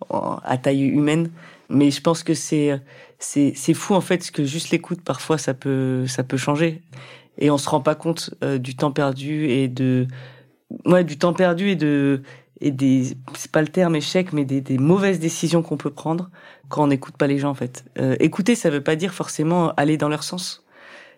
[0.09, 1.29] à taille humaine.
[1.69, 2.81] Mais je pense que c'est
[3.19, 6.81] c'est c'est fou en fait que juste l'écoute parfois ça peut ça peut changer.
[7.37, 10.07] Et on se rend pas compte euh, du temps perdu et de
[10.85, 12.23] ouais du temps perdu et de
[12.61, 16.29] et des c'est pas le terme échec mais des, des mauvaises décisions qu'on peut prendre
[16.69, 17.85] quand on n'écoute pas les gens en fait.
[17.99, 20.63] Euh, écouter ça veut pas dire forcément aller dans leur sens.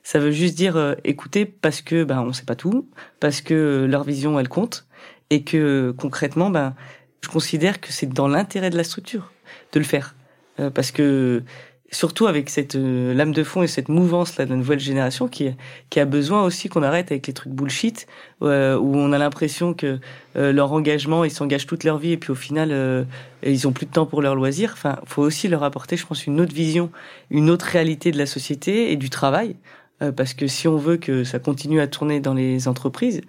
[0.03, 3.85] Ça veut juste dire euh, écouter parce que ben on sait pas tout, parce que
[3.89, 4.87] leur vision elle compte
[5.29, 6.75] et que concrètement ben
[7.21, 9.31] je considère que c'est dans l'intérêt de la structure
[9.73, 10.15] de le faire
[10.59, 11.43] euh, parce que
[11.91, 15.27] surtout avec cette euh, lame de fond et cette mouvance là de la nouvelle génération
[15.27, 15.49] qui
[15.89, 18.07] qui a besoin aussi qu'on arrête avec les trucs bullshit
[18.41, 19.99] euh, où on a l'impression que
[20.35, 23.05] euh, leur engagement ils s'engagent toute leur vie et puis au final euh,
[23.41, 24.71] ils ont plus de temps pour leurs loisirs.
[24.73, 26.91] Enfin faut aussi leur apporter je pense une autre vision
[27.31, 29.55] une autre réalité de la société et du travail
[30.01, 33.21] euh, parce que si on veut que ça continue à tourner dans les entreprises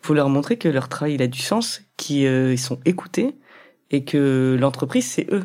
[0.00, 3.34] faut leur montrer que leur travail il a du sens qu'ils sont écoutés
[3.90, 5.44] et que l'entreprise c'est eux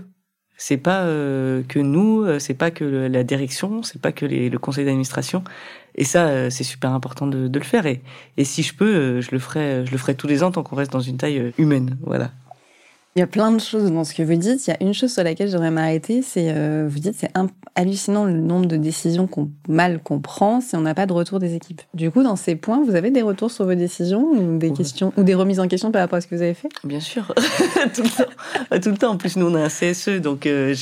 [0.63, 4.47] C'est pas euh, que nous, euh, c'est pas que la direction, c'est pas que les,
[4.47, 5.43] le conseil d'administration.
[5.95, 7.87] Et ça, euh, c'est super important de, de, le faire.
[7.87, 8.03] Et,
[8.37, 10.75] et si je peux, je le ferai, je le ferai tous les ans tant qu'on
[10.75, 11.97] reste dans une taille humaine.
[12.03, 12.29] Voilà.
[13.17, 14.65] Il y a plein de choses dans ce que vous dites.
[14.67, 17.31] Il y a une chose sur laquelle j'aimerais m'arrêter, c'est euh, vous dites c'est
[17.75, 21.39] hallucinant le nombre de décisions qu'on mal qu'on prend si on n'a pas de retour
[21.39, 21.81] des équipes.
[21.93, 25.11] Du coup, dans ces points, vous avez des retours sur vos décisions ou des questions
[25.17, 26.69] ou des remises en question par rapport à ce que vous avez fait?
[26.85, 27.33] Bien sûr,
[27.93, 29.11] tout le temps, tout le temps.
[29.11, 30.73] En plus, nous on a un CSE, donc euh,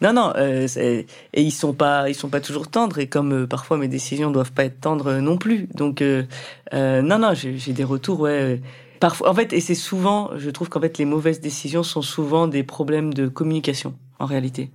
[0.00, 1.06] non non euh, et
[1.42, 4.52] ils sont pas ils sont pas toujours tendres et comme euh, parfois mes décisions doivent
[4.52, 5.68] pas être tendres non plus.
[5.74, 8.60] Donc non non j'ai des retours ouais
[9.04, 12.48] Parfois, en fait, et c'est souvent, je trouve qu'en fait, les mauvaises décisions sont souvent
[12.48, 14.70] des problèmes de communication, en réalité.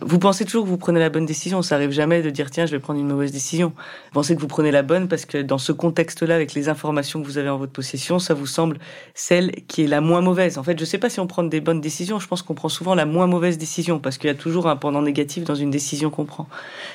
[0.00, 1.62] Vous pensez toujours que vous prenez la bonne décision.
[1.62, 3.70] Ça arrive jamais de dire tiens, je vais prendre une mauvaise décision.
[3.70, 7.20] Vous pensez que vous prenez la bonne parce que dans ce contexte-là, avec les informations
[7.20, 8.78] que vous avez en votre possession, ça vous semble
[9.14, 10.58] celle qui est la moins mauvaise.
[10.58, 12.20] En fait, je sais pas si on prend des bonnes décisions.
[12.20, 14.76] Je pense qu'on prend souvent la moins mauvaise décision parce qu'il y a toujours un
[14.76, 16.46] pendant négatif dans une décision qu'on prend.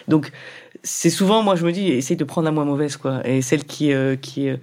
[0.07, 0.31] Donc,
[0.83, 3.27] c'est souvent, moi, je me dis, essaye de prendre la moins mauvaise, quoi.
[3.27, 4.55] Et celle qui, euh, qui, euh,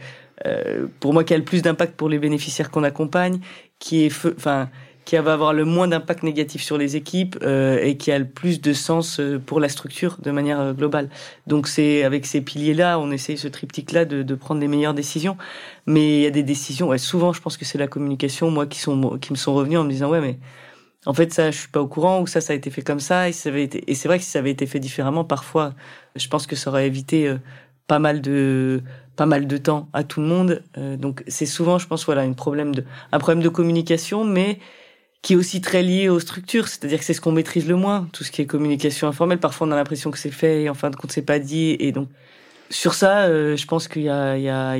[0.46, 3.40] euh, pour moi qui a le plus d'impact pour les bénéficiaires qu'on accompagne,
[3.79, 4.68] qui est, enfin,
[5.09, 8.29] qui va avoir le moins d'impact négatif sur les équipes euh, et qui a le
[8.29, 11.09] plus de sens euh, pour la structure de manière euh, globale.
[11.46, 15.38] Donc c'est avec ces piliers-là, on essaye ce triptyque-là de, de, prendre les meilleures décisions.
[15.87, 18.66] Mais il y a des décisions, ouais, souvent je pense que c'est la communication, moi
[18.66, 20.38] qui sont qui me sont revenus en me disant ouais mais
[21.07, 23.01] en fait ça je suis pas au courant ou ça ça a été fait comme
[23.01, 25.24] ça et ça avait été et c'est vrai que si ça avait été fait différemment
[25.24, 25.72] parfois
[26.16, 27.35] je pense que ça aurait évité
[27.88, 28.83] pas mal de
[29.16, 30.62] pas mal de temps à tout le monde.
[30.79, 34.61] Euh, donc c'est souvent, je pense, voilà, une problème de, un problème de communication, mais
[35.22, 36.68] qui est aussi très lié aux structures.
[36.68, 39.40] C'est-à-dire que c'est ce qu'on maîtrise le moins, tout ce qui est communication informelle.
[39.40, 41.77] Parfois, on a l'impression que c'est fait et en fin de compte, c'est pas dit.
[41.81, 42.09] Et donc
[42.70, 44.09] sur ça, euh, je pense qu'il y y, y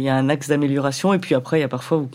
[0.09, 1.15] a un axe d'amélioration.
[1.15, 2.09] Et puis après, il y a parfois où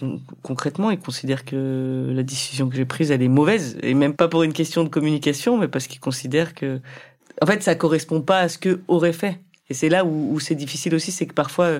[0.44, 3.78] concrètement, ils considèrent que la décision que j'ai prise, elle est mauvaise.
[3.84, 6.80] Et même pas pour une question de communication, mais parce qu'ils considèrent que,
[7.42, 9.40] en fait, ça correspond pas à ce que aurait fait.
[9.74, 11.80] Et c'est là où, c'est difficile aussi, c'est que parfois, euh,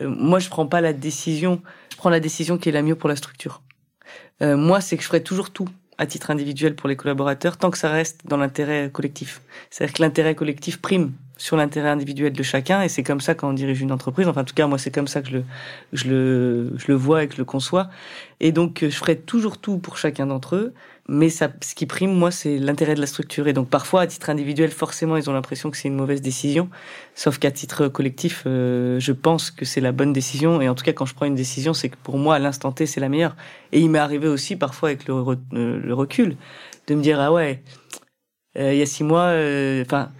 [0.00, 1.60] moi, je prends pas la décision.
[1.90, 3.62] Je prends la décision qui est la mieux pour la structure.
[4.42, 7.72] Euh, moi, c'est que je ferai toujours tout à titre individuel pour les collaborateurs tant
[7.72, 9.42] que ça reste dans l'intérêt collectif.
[9.70, 13.48] C'est-à-dire que l'intérêt collectif prime sur l'intérêt individuel de chacun et c'est comme ça quand
[13.48, 14.28] on dirige une entreprise.
[14.28, 15.44] Enfin, en tout cas, moi, c'est comme ça que je le,
[15.92, 17.90] je le, je le vois et que je le conçois.
[18.38, 20.74] Et donc, je ferai toujours tout pour chacun d'entre eux
[21.08, 23.48] mais ça, ce qui prime, moi, c'est l'intérêt de la structure.
[23.48, 26.70] Et donc, parfois, à titre individuel, forcément, ils ont l'impression que c'est une mauvaise décision.
[27.16, 30.60] Sauf qu'à titre collectif, euh, je pense que c'est la bonne décision.
[30.60, 32.70] Et en tout cas, quand je prends une décision, c'est que pour moi, à l'instant
[32.70, 33.34] T, c'est la meilleure.
[33.72, 36.36] Et il m'est arrivé aussi, parfois, avec le, euh, recul,
[36.86, 37.64] de me dire, ah ouais,
[38.56, 39.34] euh, il y a six mois,
[39.82, 40.10] enfin,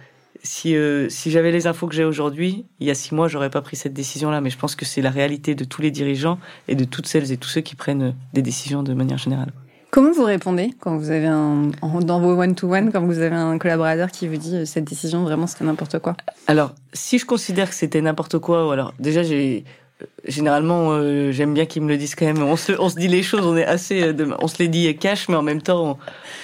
[0.43, 0.75] si,
[1.07, 3.77] si j'avais les infos que j'ai aujourd'hui, il y a six mois, j'aurais pas pris
[3.77, 4.41] cette décision-là.
[4.41, 7.31] Mais je pense que c'est la réalité de tous les dirigeants et de toutes celles
[7.31, 9.53] et tous ceux qui prennent des décisions de manière générale.
[9.93, 11.69] Comment vous répondez quand vous avez un
[12.01, 15.45] dans vos one-to-one quand vous avez un collaborateur qui vous dit euh, cette décision vraiment
[15.45, 16.17] c'était n'importe quoi?
[16.47, 19.65] Alors si je considère que c'était n'importe quoi ou alors déjà j'ai
[20.01, 22.41] euh, généralement euh, j'aime bien qu'ils me le disent quand même.
[22.41, 25.29] On se on se dit les choses on est assez on se les dit cash
[25.29, 25.99] mais en même temps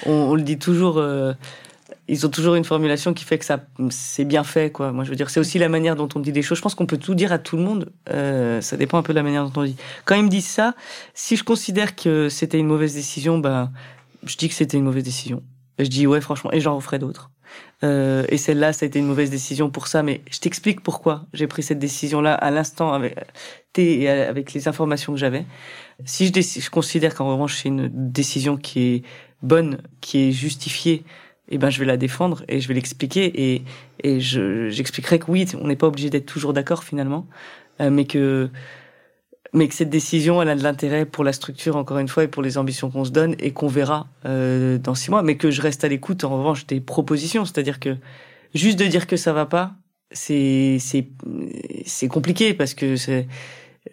[0.06, 1.04] on, on, le dit toujours
[2.10, 4.92] ils ont toujours une formulation qui fait que ça c'est bien fait quoi.
[4.92, 6.58] Moi je veux dire c'est aussi la manière dont on dit les choses.
[6.58, 7.92] Je pense qu'on peut tout dire à tout le monde.
[8.10, 9.76] Euh, ça dépend un peu de la manière dont on dit.
[10.06, 10.74] Quand ils me disent ça,
[11.14, 13.70] si je considère que c'était une mauvaise décision, bah
[14.24, 15.44] je dis que c'était une mauvaise décision.
[15.78, 17.30] Je dis ouais franchement et j'en referai d'autres.
[17.84, 21.26] Euh, et celle-là ça a été une mauvaise décision pour ça, mais je t'explique pourquoi
[21.34, 23.16] j'ai pris cette décision là à l'instant avec
[23.78, 25.46] et avec les informations que j'avais.
[26.04, 29.04] Si je, je considère qu'en revanche c'est une décision qui est
[29.42, 31.06] bonne, qui est justifiée
[31.50, 33.64] eh ben je vais la défendre et je vais l'expliquer et
[34.04, 37.28] et je j'expliquerai que oui, on n'est pas obligé d'être toujours d'accord finalement,
[37.82, 38.50] euh, mais que
[39.54, 42.28] mais que cette décision, elle a de l'intérêt pour la structure encore une fois et
[42.28, 45.50] pour les ambitions qu'on se donne et qu'on verra euh, dans six mois, mais que
[45.50, 47.98] je reste à l'écoute en revanche des propositions, c'est-à-dire que
[48.54, 49.74] juste de dire que ça va pas,
[50.12, 51.08] c'est c'est
[51.86, 53.28] c'est compliqué parce que c'est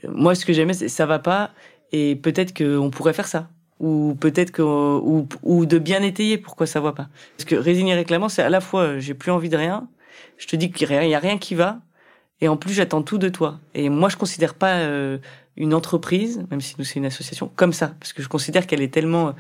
[0.09, 1.53] moi ce que j'aimais c'est ça va pas
[1.93, 3.49] et peut-être qu'on pourrait faire ça
[3.81, 7.09] ou peut-être que ou, ou de bien étayer pourquoi ça va pas.
[7.37, 9.89] Parce que résigner réclamant, c'est à la fois euh, j'ai plus envie de rien,
[10.39, 11.81] je te dis qu'il y a rien qui va,
[12.41, 13.61] et en plus j'attends tout de toi.
[13.75, 15.19] Et moi je considère pas euh,
[15.57, 18.83] une entreprise, même si nous c'est une association, comme ça, parce que je considère qu'elle
[18.83, 19.35] est tellement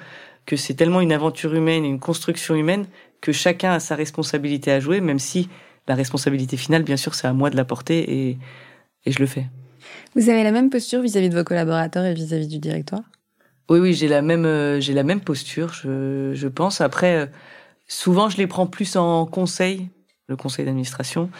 [0.44, 2.86] que c'est tellement une aventure humaine, une construction humaine
[3.20, 5.48] que chacun a sa responsabilité à jouer, même si
[5.88, 8.38] la responsabilité finale, bien sûr, c'est à moi de la porter et,
[9.04, 9.46] et je le fais.
[10.14, 13.02] Vous avez la même posture vis-à-vis -vis de vos collaborateurs et vis-à-vis -vis du directoire?
[13.68, 16.80] Oui, oui, j'ai la même, euh, j'ai la même posture, je, je pense.
[16.80, 17.26] Après, euh,
[17.88, 19.90] souvent, je les prends plus en conseil,
[20.28, 21.30] le conseil d'administration.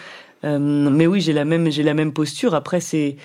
[0.45, 2.55] Euh, mais oui, j'ai la même, j'ai la même posture.
[2.55, 3.17] Après, c'est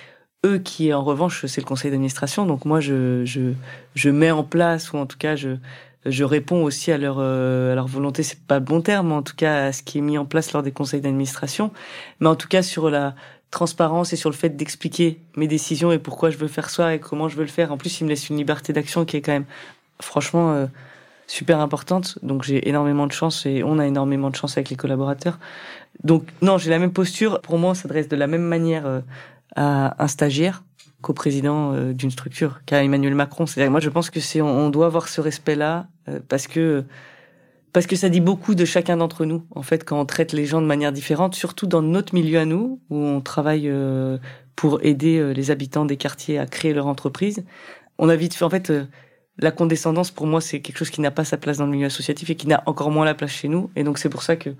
[0.45, 2.45] eux qui, en revanche, c'est le conseil d'administration.
[2.45, 3.53] Donc moi, je, je,
[3.95, 5.57] je mets en place, ou en tout cas, je,
[6.05, 9.35] je réponds aussi à leur à leur volonté, c'est pas le bon terme, en tout
[9.35, 11.71] cas à ce qui est mis en place lors des conseils d'administration,
[12.19, 13.15] mais en tout cas sur la
[13.51, 16.99] transparence et sur le fait d'expliquer mes décisions et pourquoi je veux faire ça et
[16.99, 17.71] comment je veux le faire.
[17.71, 19.45] En plus, il me laisse une liberté d'action qui est quand même
[19.99, 20.67] franchement
[21.31, 22.19] super importante.
[22.23, 25.39] Donc j'ai énormément de chance et on a énormément de chance avec les collaborateurs.
[26.03, 27.41] Donc non, j'ai la même posture.
[27.41, 28.99] Pour moi, on s'adresse de la même manière euh,
[29.55, 30.63] à un stagiaire
[31.01, 33.45] qu'au président euh, d'une structure, qu'à Emmanuel Macron.
[33.45, 36.83] C'est-à-dire, moi, je pense que c'est on doit avoir ce respect-là euh, parce que
[37.73, 39.45] parce que ça dit beaucoup de chacun d'entre nous.
[39.51, 42.45] En fait, quand on traite les gens de manière différente, surtout dans notre milieu à
[42.45, 43.71] nous, où on travaille
[44.55, 47.43] pour aider les habitants des quartiers à créer leur entreprise,
[47.97, 48.71] on a vite fait en fait
[49.41, 51.88] la condescendance, pour moi, c'est quelque chose qui n'a pas sa place dans le milieu
[51.88, 53.71] associatif et qui n'a encore moins la place chez nous.
[53.75, 54.51] Et donc, c'est pour ça que,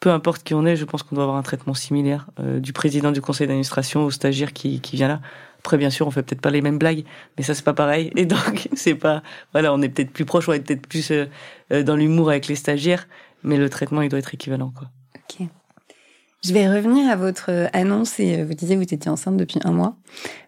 [0.00, 2.72] peu importe qui on est, je pense qu'on doit avoir un traitement similaire euh, du
[2.72, 5.20] président du conseil d'administration au stagiaire qui, qui vient là.
[5.68, 7.04] Après, bien sûr, on fait peut-être pas les mêmes blagues,
[7.36, 8.10] mais ça, c'est pas pareil.
[8.16, 11.26] Et donc, c'est pas, voilà, on est peut-être plus proche, on est peut-être plus euh,
[11.74, 13.06] euh, dans l'humour avec les stagiaires,
[13.42, 14.88] mais le traitement, il doit être équivalent, quoi.
[15.14, 15.46] Ok.
[16.42, 19.72] Je vais revenir à votre annonce et vous disiez que vous étiez enceinte depuis un
[19.72, 19.94] mois.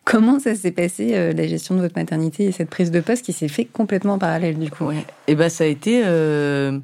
[0.06, 3.22] Comment ça s'est passé euh, la gestion de votre maternité et cette prise de poste
[3.22, 4.86] qui s'est fait complètement en parallèle du coup?
[4.86, 5.00] Ouais.
[5.26, 6.78] Et eh ben ça a été euh,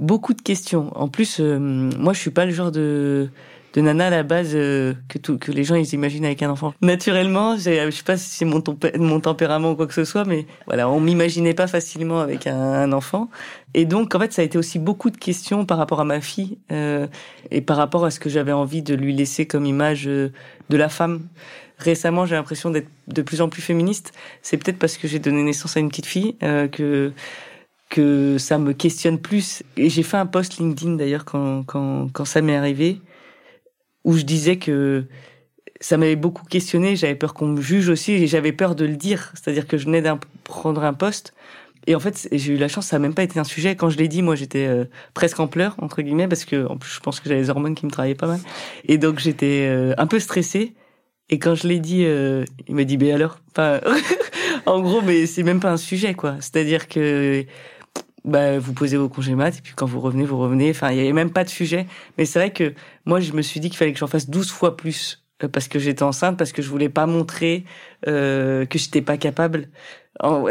[0.00, 0.90] beaucoup de questions.
[0.94, 3.30] En plus, euh, moi je suis pas le genre de
[3.74, 6.50] de nana à la base euh, que tout, que les gens ils imaginent avec un
[6.50, 6.74] enfant.
[6.82, 8.62] Naturellement, je sais pas si c'est mon,
[8.98, 12.92] mon tempérament ou quoi que ce soit, mais voilà, on m'imaginait pas facilement avec un,
[12.92, 13.30] enfant.
[13.74, 16.20] Et donc en fait, ça a été aussi beaucoup de questions par rapport à ma
[16.20, 17.06] fille euh,
[17.50, 20.32] et par rapport à ce que j'avais envie de lui laisser comme image euh,
[20.68, 21.22] de la femme.
[21.78, 24.12] Récemment, j'ai l'impression d'être de plus en plus féministe.
[24.42, 27.12] C'est peut-être parce que j'ai donné naissance à une petite fille euh, que
[27.88, 29.62] que ça me questionne plus.
[29.76, 33.00] Et j'ai fait un post LinkedIn d'ailleurs quand, quand, quand ça m'est arrivé
[34.04, 35.04] où je disais que
[35.80, 38.96] ça m'avait beaucoup questionné, j'avais peur qu'on me juge aussi, et j'avais peur de le
[38.96, 40.10] dire, c'est-à-dire que je venais de
[40.44, 41.34] prendre un poste,
[41.86, 43.74] et en fait, j'ai eu la chance, ça n'a même pas été un sujet.
[43.74, 44.84] Quand je l'ai dit, moi, j'étais euh,
[45.14, 47.74] presque en pleurs, entre guillemets, parce que, en plus, je pense que j'avais les hormones
[47.74, 48.40] qui me travaillaient pas mal.
[48.84, 50.74] Et donc, j'étais euh, un peu stressée.
[51.30, 53.80] Et quand je l'ai dit, euh, il m'a dit, ben alors, enfin,
[54.66, 56.36] en gros, mais c'est même pas un sujet, quoi.
[56.40, 57.44] C'est-à-dire que
[58.24, 60.70] bah, vous posez vos congés maths et puis quand vous revenez, vous revenez.
[60.70, 61.86] Enfin, il y avait même pas de sujet.
[62.18, 62.74] Mais c'est vrai que
[63.06, 65.68] moi, je me suis dit qu'il fallait que j'en fasse 12 fois plus euh, parce
[65.68, 67.64] que j'étais enceinte, parce que je voulais pas montrer
[68.06, 69.68] euh, que j'étais pas capable.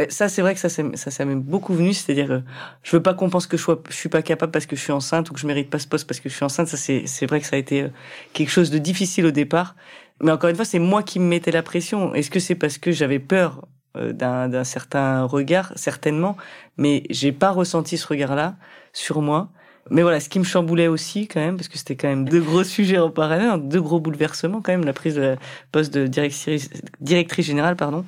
[0.09, 1.93] ça, c'est vrai que ça, ça, m'est beaucoup venu.
[1.93, 2.39] C'est-à-dire, euh,
[2.83, 4.91] je veux pas qu'on pense que je, sois, suis pas capable parce que je suis
[4.91, 6.67] enceinte ou que je mérite pas ce poste parce que je suis enceinte.
[6.67, 7.89] Ça, c'est, vrai que ça a été euh,
[8.33, 9.75] quelque chose de difficile au départ.
[10.21, 12.13] Mais encore une fois, c'est moi qui me mettais la pression.
[12.13, 13.67] Est-ce que c'est parce que j'avais peur
[14.13, 16.37] d'un certain regard, certainement,
[16.77, 18.55] mais j'ai pas ressenti ce regard-là
[18.93, 19.49] sur moi.
[19.91, 22.41] Mais voilà, ce qui me chamboulait aussi quand même, parce que c'était quand même deux
[22.41, 25.35] gros sujets en parallèle, deux gros bouleversements quand même, la prise de
[25.71, 26.69] poste de directrice,
[27.01, 28.05] directrice générale, pardon,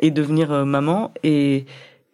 [0.00, 1.12] et devenir euh, maman.
[1.22, 1.64] Et,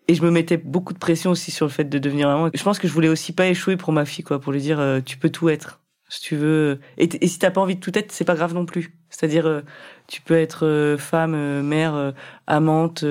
[0.07, 2.51] et je me mettais beaucoup de pression aussi sur le fait de devenir maman.
[2.55, 4.79] Je pense que je voulais aussi pas échouer pour ma fille, quoi, pour lui dire
[4.79, 5.81] euh, tu peux tout être
[6.14, 6.79] si tu veux.
[6.96, 8.94] Et, si t'as pas envie de tout être, c'est pas grave non plus.
[9.11, 9.62] C'est-à-dire, euh,
[10.07, 12.12] tu peux être euh, femme, euh, mère,
[12.46, 13.05] amante,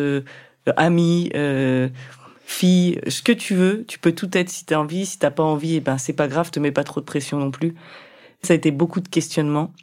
[0.78, 1.30] amie,
[2.46, 3.84] fille, ce que tu veux.
[3.88, 5.06] Tu peux tout être si t'as envie.
[5.06, 6.50] Si t'as pas envie, et eh ben c'est pas grave.
[6.52, 7.76] Te mets pas trop de pression non plus.
[8.42, 9.74] Ça a été beaucoup de questionnements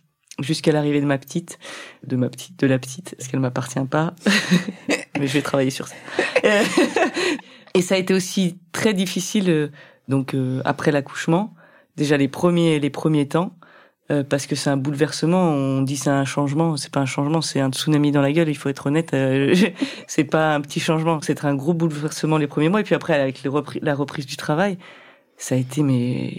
[0.41, 1.59] jusqu'à l'arrivée de ma petite,
[2.07, 4.15] de ma petite, de la petite, parce qu'elle m'appartient pas.
[5.19, 5.95] Mais je vais travailler sur ça.
[7.75, 9.71] et ça a été aussi très difficile.
[10.09, 11.55] Donc après l'accouchement
[12.01, 13.53] déjà les premiers les premiers temps
[14.11, 15.51] euh, parce que c'est un bouleversement.
[15.51, 18.49] On dit c'est un changement, c'est pas un changement, c'est un tsunami dans la gueule.
[18.49, 19.55] Il faut être honnête, euh,
[20.09, 21.21] c'est pas un petit changement.
[21.23, 23.47] C'est un gros bouleversement les premiers mois et puis après avec
[23.83, 24.79] la reprise du travail,
[25.37, 26.33] ça a été mais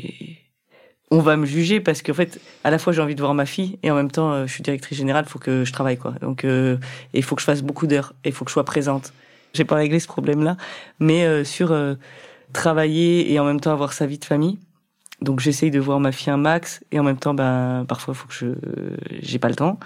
[1.11, 3.45] on va me juger parce qu'en fait à la fois j'ai envie de voir ma
[3.45, 6.13] fille et en même temps euh, je suis directrice générale, faut que je travaille quoi.
[6.21, 6.45] Donc
[7.13, 9.13] il faut que je fasse beaucoup d'heures et il faut que je sois présente.
[9.53, 10.57] J'ai pas réglé ce problème là,
[10.99, 11.73] mais sur
[12.53, 14.59] travailler et en même temps avoir sa vie de famille
[15.21, 18.27] donc j'essaye de voir ma fille un max et en même temps, ben parfois faut
[18.27, 18.47] que je
[19.21, 19.79] j'ai pas le temps.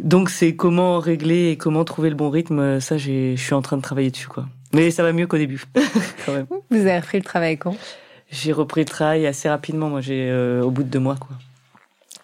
[0.00, 2.80] Donc c'est comment régler et comment trouver le bon rythme.
[2.80, 4.46] Ça, je suis en train de travailler dessus quoi.
[4.72, 5.62] Mais ça va mieux qu'au début.
[6.26, 6.46] quand même.
[6.70, 7.76] Vous avez repris le travail quand?
[8.30, 9.88] J'ai repris le travail assez rapidement.
[9.88, 11.36] Moi, j'ai euh, au bout de deux mois quoi.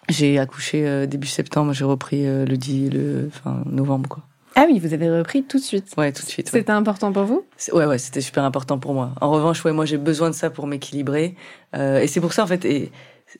[0.09, 1.71] J'ai accouché euh, début septembre.
[1.71, 4.23] J'ai repris euh, le 10, le fin novembre quoi.
[4.55, 5.93] Ah oui, vous avez repris tout de suite.
[5.97, 6.49] Ouais, tout de suite.
[6.49, 7.45] C'était important pour vous?
[7.73, 9.11] Ouais, ouais, c'était super important pour moi.
[9.21, 11.35] En revanche, ouais, moi j'ai besoin de ça pour m'équilibrer.
[11.75, 12.91] Euh, et c'est pour ça en fait, et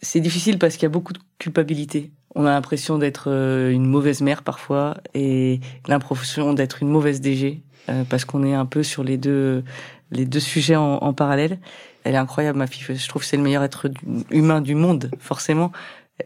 [0.02, 2.12] c'est difficile parce qu'il y a beaucoup de culpabilité.
[2.34, 7.62] On a l'impression d'être euh, une mauvaise mère parfois et l'impression d'être une mauvaise DG
[7.90, 9.64] euh, parce qu'on est un peu sur les deux
[10.12, 11.60] les deux sujets en, en parallèle.
[12.04, 12.96] Elle est incroyable, ma fille.
[12.98, 13.90] Je trouve que c'est le meilleur être
[14.32, 15.72] humain du monde, forcément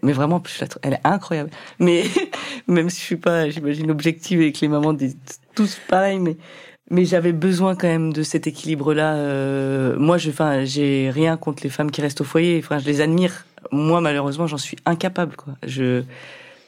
[0.02, 0.41] mais vraiment,
[0.82, 1.50] elle est incroyable.
[1.80, 2.04] Mais
[2.68, 5.18] même si je suis pas, j'imagine, objective et que les mamans disent
[5.54, 6.38] tous pareil, mais
[6.91, 9.16] mais j'avais besoin quand même de cet équilibre-là.
[9.16, 12.62] Euh, moi, je, enfin, j'ai rien contre les femmes qui restent au foyer.
[12.64, 13.46] Enfin, je les admire.
[13.72, 15.36] Moi, malheureusement, j'en suis incapable.
[15.36, 15.56] Quoi.
[15.66, 16.04] Je,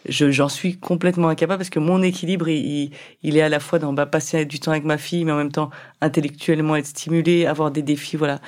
[0.10, 3.78] je, j'en suis complètement incapable parce que mon équilibre, il, il est à la fois
[3.78, 5.70] dans bah, passer du temps avec ma fille, mais en même temps
[6.02, 8.40] intellectuellement être stimulé, avoir des défis, voilà.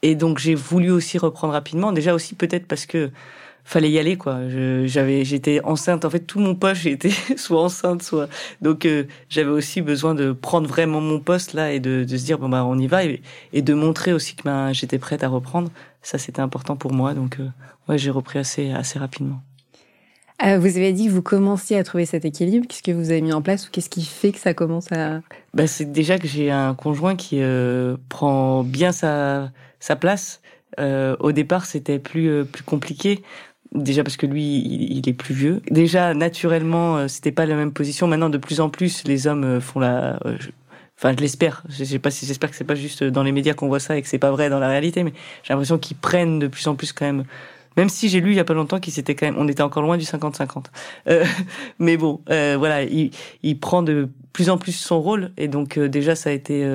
[0.00, 1.92] Et donc, j'ai voulu aussi reprendre rapidement.
[1.92, 3.10] Déjà aussi peut-être parce que
[3.68, 4.40] fallait y aller quoi.
[4.86, 6.04] J'avais, j'étais enceinte.
[6.04, 8.28] En fait, tout mon poste, j'étais soit enceinte, soit
[8.62, 12.24] donc euh, j'avais aussi besoin de prendre vraiment mon poste là et de, de se
[12.24, 13.20] dire bon bah on y va et,
[13.52, 15.70] et de montrer aussi que ben, j'étais prête à reprendre.
[16.02, 17.12] Ça, c'était important pour moi.
[17.12, 17.48] Donc euh,
[17.88, 19.42] ouais, j'ai repris assez assez rapidement.
[20.42, 22.66] Euh, vous avez dit que vous commenciez à trouver cet équilibre.
[22.66, 25.20] Qu'est-ce que vous avez mis en place ou qu'est-ce qui fait que ça commence à
[25.52, 27.42] bah, c'est déjà que j'ai un conjoint qui
[28.08, 30.40] prend bien sa sa place.
[30.78, 33.22] Euh, au départ, c'était plus plus compliqué
[33.74, 34.44] Déjà parce que lui,
[34.90, 35.60] il, est plus vieux.
[35.70, 38.06] Déjà, naturellement, euh, c'était pas la même position.
[38.06, 40.18] Maintenant, de plus en plus, les hommes euh, font la.
[40.24, 40.38] Euh,
[40.96, 41.62] enfin, je l'espère.
[41.68, 43.98] Je sais pas si j'espère que c'est pas juste dans les médias qu'on voit ça
[43.98, 45.12] et que c'est pas vrai dans la réalité, mais
[45.42, 47.24] j'ai l'impression qu'ils prennent de plus en plus quand même.
[47.76, 49.62] Même si j'ai lu il y a pas longtemps qu'il s'était quand même, on était
[49.62, 50.64] encore loin du 50-50.
[51.08, 51.24] Euh,
[51.78, 53.10] mais bon, euh, voilà, il,
[53.42, 56.66] il, prend de plus en plus son rôle et donc déjà ça a été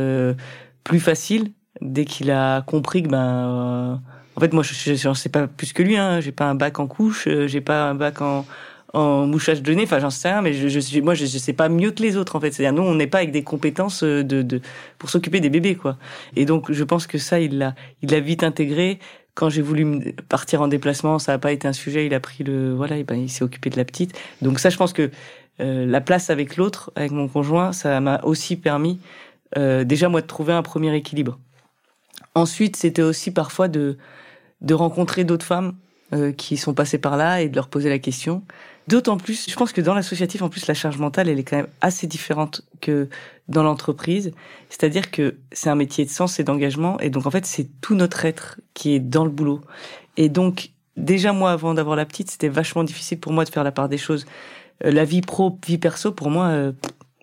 [0.84, 4.02] plus facile dès qu'il a compris que ben
[4.36, 5.98] en fait, moi, je, je, sais pas plus que lui.
[5.98, 6.20] Hein.
[6.22, 8.46] J'ai pas un bac en couche, euh, j'ai pas un bac en,
[8.94, 9.84] en mouchage de nez.
[9.84, 12.18] Enfin, j'en sais rien, mais je, je, moi, je, je sais pas mieux que les
[12.18, 12.36] autres.
[12.36, 14.62] En fait, c'est-à-dire nous, on n'est pas avec des compétences euh, de, de
[14.98, 15.98] pour s'occuper des bébés, quoi.
[16.36, 19.00] Et donc, je pense que ça, il l'a, il l'a vite intégré.
[19.36, 22.06] Quand j'ai voulu partir en déplacement, ça n'a pas été un sujet.
[22.06, 24.18] Il a pris le, voilà, et ben, il s'est occupé de la petite.
[24.42, 25.10] Donc ça, je pense que
[25.60, 29.00] euh, la place avec l'autre, avec mon conjoint, ça m'a aussi permis
[29.58, 31.40] euh, déjà moi de trouver un premier équilibre.
[32.36, 33.98] Ensuite, c'était aussi parfois de
[34.64, 35.74] de rencontrer d'autres femmes
[36.14, 38.44] euh, qui sont passées par là et de leur poser la question.
[38.88, 41.56] D'autant plus, je pense que dans l'associatif, en plus, la charge mentale, elle est quand
[41.56, 43.08] même assez différente que
[43.48, 44.32] dans l'entreprise.
[44.70, 47.96] C'est-à-dire que c'est un métier de sens et d'engagement, et donc en fait, c'est tout
[47.96, 49.62] notre être qui est dans le boulot.
[50.18, 53.64] Et donc, déjà moi, avant d'avoir la petite, c'était vachement difficile pour moi de faire
[53.64, 54.26] la part des choses.
[54.84, 56.74] Euh, la vie pro, vie perso, pour moi, euh,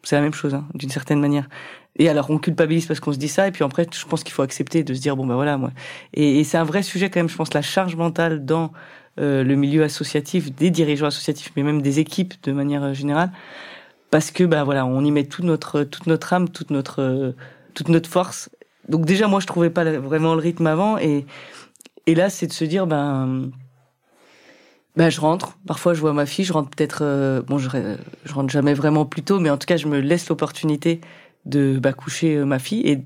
[0.02, 1.48] c'est la même chose, hein, d'une certaine manière.
[1.96, 4.32] Et alors on culpabilise parce qu'on se dit ça, et puis après je pense qu'il
[4.32, 5.70] faut accepter de se dire bon ben voilà moi.
[6.14, 8.72] Et, c'est un vrai sujet quand même, je pense la charge mentale dans
[9.18, 13.32] euh, le milieu associatif, des dirigeants associatifs, mais même des équipes de manière euh, générale,
[14.10, 17.32] parce que ben voilà on y met toute notre toute notre âme, toute notre euh,
[17.74, 18.50] toute notre force.
[18.88, 21.26] Donc déjà moi je trouvais pas vraiment le rythme avant, et
[22.06, 23.50] et là c'est de se dire ben
[24.96, 25.56] ben, je rentre.
[25.68, 26.44] Parfois, je vois ma fille.
[26.44, 27.44] Je rentre peut-être.
[27.46, 27.68] Bon, je,
[28.24, 31.00] je rentre jamais vraiment plus tôt, mais en tout cas, je me laisse l'opportunité
[31.44, 33.04] de bah, coucher euh, ma fille et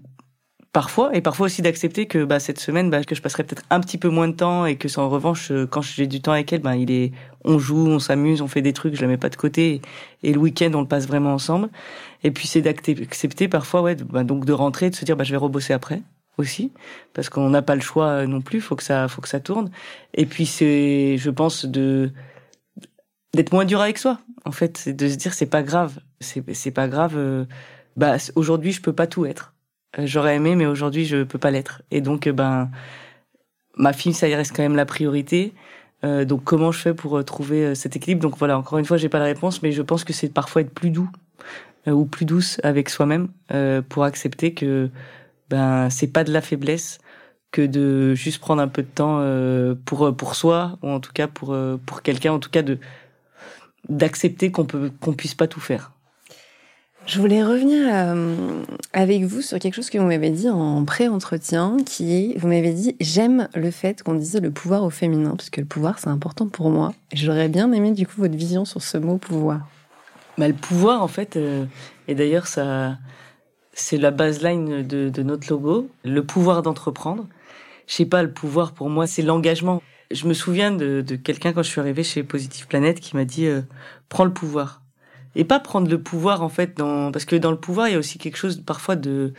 [0.75, 3.81] parfois et parfois aussi d'accepter que bah, cette semaine bah, que je passerai peut-être un
[3.81, 6.53] petit peu moins de temps et que en revanche euh, quand j'ai du temps avec
[6.53, 7.13] elle bah, il est
[7.45, 9.81] on joue on s'amuse on fait des trucs je la mets pas de côté
[10.25, 11.71] et, le week-end on le passe vraiment ensemble.
[12.25, 15.31] Et puis c'est d'accepter parfois ouais bah, donc de rentrer de se dire bah je
[15.31, 16.03] vais rebosser après
[16.39, 16.73] aussi
[17.13, 19.39] parce qu'on n'a pas le choix euh, non plus faut que ça faut que ça
[19.39, 19.71] tourne.
[20.13, 22.11] Et puis c'est je pense de
[23.33, 26.89] d'être moins dur avec soi en fait de se dire c'est pas grave c'est pas
[26.89, 27.17] grave
[27.97, 29.55] bah aujourd'hui je peux pas tout être.
[29.99, 31.83] Euh, j'aurais aimé, mais aujourd'hui je peux pas l'être.
[31.91, 32.71] Et donc euh, ben
[33.77, 35.53] ma fille, ça y reste quand même la priorité.
[36.05, 38.23] Euh, donc comment je fais pour trouver cet équilibre?
[38.23, 40.63] Donc voilà, encore une fois, j'ai pas la réponse, mais je pense que c'est parfois
[40.63, 41.11] être plus doux
[41.87, 43.29] ou plus douce avec soi-même
[43.91, 44.91] pour accepter que
[45.51, 46.99] ben c'est pas de la faiblesse
[47.51, 49.23] que de juste prendre un peu de temps
[49.85, 52.79] pour pour soi ou en tout cas pour pour quelqu'un, en tout cas de
[53.89, 55.93] d'accepter qu'on peut qu'on puisse pas tout faire.
[57.07, 58.63] Je voulais revenir euh,
[58.95, 62.73] avec vous sur quelque chose que vous m'avez dit en pré-entretien, qui est, vous m'avez
[62.73, 66.09] dit, j'aime le fait qu'on dise le pouvoir au féminin, parce que le pouvoir, c'est
[66.09, 66.95] important pour moi.
[67.13, 69.61] J'aurais bien aimé, du coup, votre vision sur ce mot pouvoir.
[70.39, 71.67] Bah, le pouvoir, en fait, euh,
[72.09, 72.97] et d'ailleurs, ça,
[73.75, 77.27] c'est la baseline de, notre logo, le pouvoir d'entreprendre.
[77.87, 79.83] Je sais pas, le pouvoir, pour moi, c'est l'engagement.
[80.11, 83.27] Je me souviens de, de quelqu'un, quand je suis arrivée chez Positive Planète, qui m'a
[83.27, 83.61] dit, euh,
[84.09, 84.81] prends le pouvoir
[85.37, 87.95] et pas prendre le pouvoir en fait dans parce que dans le pouvoir il y
[87.95, 89.33] a aussi quelque chose parfois de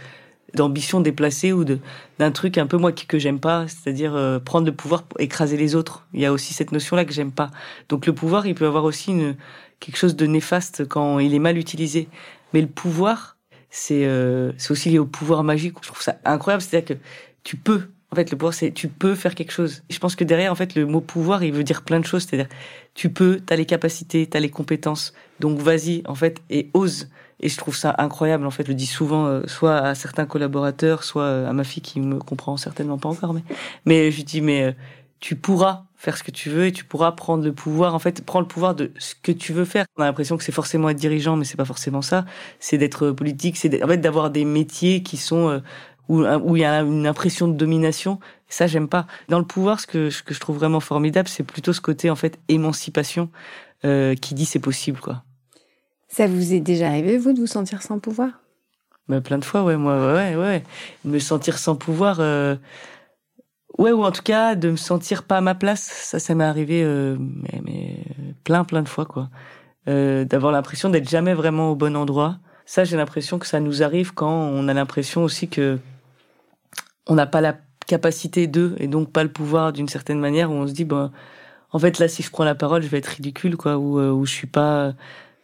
[0.53, 1.79] d'ambition déplacée ou de
[2.19, 3.67] d'un truc un peu moi qui que j'aime pas.
[3.67, 6.07] C'est-à-dire euh, prendre le pouvoir pour écraser les autres.
[6.13, 7.51] Il y a aussi cette notion là que j'aime pas.
[7.89, 9.35] Donc le pouvoir il peut avoir aussi une
[9.79, 12.07] quelque chose de néfaste quand il est mal utilisé.
[12.53, 13.37] Mais le pouvoir
[13.69, 15.75] c'est euh, c'est aussi lié au pouvoir magique.
[15.81, 16.63] Je trouve ça incroyable.
[16.63, 17.01] C'est-à-dire que
[17.43, 17.83] tu peux
[18.15, 19.83] en fait, le pouvoir, c'est tu peux faire quelque chose.
[19.89, 22.23] Je pense que derrière, en fait, le mot pouvoir, il veut dire plein de choses.
[22.23, 22.47] C'est-à-dire,
[22.93, 25.13] tu peux, t'as les capacités, t'as les compétences.
[25.41, 27.09] Donc, vas-y, en fait, et ose.
[27.41, 28.45] Et je trouve ça incroyable.
[28.45, 31.65] En fait, je le dis souvent, euh, soit à certains collaborateurs, soit euh, à ma
[31.65, 33.33] fille qui me comprend certainement pas encore.
[33.33, 33.43] Mais,
[33.83, 34.71] mais je dis, mais euh,
[35.19, 37.95] tu pourras faire ce que tu veux et tu pourras prendre le pouvoir.
[37.95, 39.85] En fait, prendre le pouvoir de ce que tu veux faire.
[39.97, 42.23] On a l'impression que c'est forcément être dirigeant, mais c'est pas forcément ça.
[42.61, 45.61] C'est d'être politique, c'est en fait d'avoir des métiers qui sont
[46.07, 48.19] où, où il y a une impression de domination.
[48.47, 49.07] Ça, j'aime pas.
[49.29, 52.09] Dans le pouvoir, ce que, ce que je trouve vraiment formidable, c'est plutôt ce côté
[52.09, 53.29] en fait émancipation
[53.83, 55.23] euh, qui dit c'est possible, quoi.
[56.07, 58.29] Ça vous est déjà arrivé, vous, de vous sentir sans pouvoir?
[59.07, 60.63] Bah, Plein de fois, ouais, moi, ouais, ouais.
[61.03, 62.17] Me sentir sans pouvoir.
[62.19, 62.55] Euh,
[63.77, 65.81] Ouais, ou en tout cas de me sentir pas à ma place.
[65.81, 67.97] Ça, ça m'est arrivé, euh, mais, mais,
[68.43, 69.29] plein, plein de fois, quoi.
[69.87, 72.37] Euh, D'avoir l'impression d'être jamais vraiment au bon endroit.
[72.65, 75.77] Ça, j'ai l'impression que ça nous arrive quand on a l'impression aussi que
[77.07, 80.55] on n'a pas la capacité d'eux et donc pas le pouvoir d'une certaine manière où
[80.55, 81.11] on se dit, bon,
[81.71, 84.11] en fait, là, si je prends la parole, je vais être ridicule, quoi, ou, euh,
[84.11, 84.93] ou je suis pas,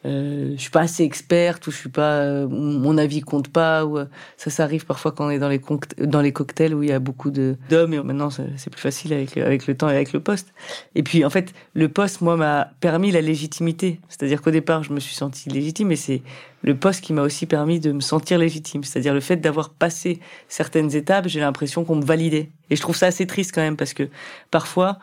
[0.04, 3.86] euh, je suis pas assez experte ou je suis pas euh, mon avis compte pas
[3.86, 5.62] ou euh, ça ça arrive parfois quand on est dans les
[6.00, 9.14] dans les cocktails où il y a beaucoup de d'hommes et maintenant c'est plus facile
[9.14, 10.54] avec avec le temps et avec le poste.
[10.96, 14.00] Et puis en fait le poste moi m'a permis la légitimité.
[14.10, 16.24] C'est-à-dire qu'au départ je me suis senti légitime et c'est
[16.64, 18.84] le poste qui m'a aussi permis de me sentir légitime.
[18.84, 22.50] C'est-à-dire le fait d'avoir passé certaines étapes j'ai l'impression qu'on me validait.
[22.72, 24.10] Et je trouve ça assez triste quand même parce que
[24.50, 24.98] parfois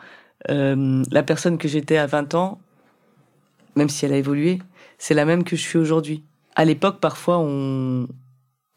[0.49, 2.59] euh, la personne que j'étais à 20 ans
[3.75, 4.59] même si elle a évolué
[4.99, 6.23] c'est la même que je suis aujourd'hui.
[6.55, 8.07] À l'époque, parfois, on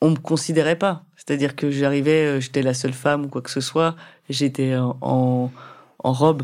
[0.03, 1.05] on me considérait pas.
[1.17, 3.95] C'est-à-dire que j'arrivais, euh, j'étais la seule femme ou quoi que ce soit.
[4.29, 6.43] J'étais en, en, robe.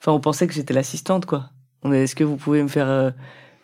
[0.00, 1.50] Enfin, on pensait que j'étais l'assistante, quoi.
[1.84, 3.10] Est-ce que vous pouvez me faire euh,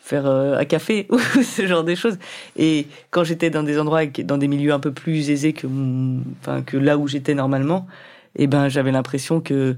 [0.01, 2.19] faire euh, un café ou ce genre de choses.
[2.57, 5.67] Et quand j'étais dans des endroits, dans des milieux un peu plus aisés que,
[6.41, 7.87] enfin, que là où j'étais normalement,
[8.37, 9.77] eh ben, j'avais l'impression que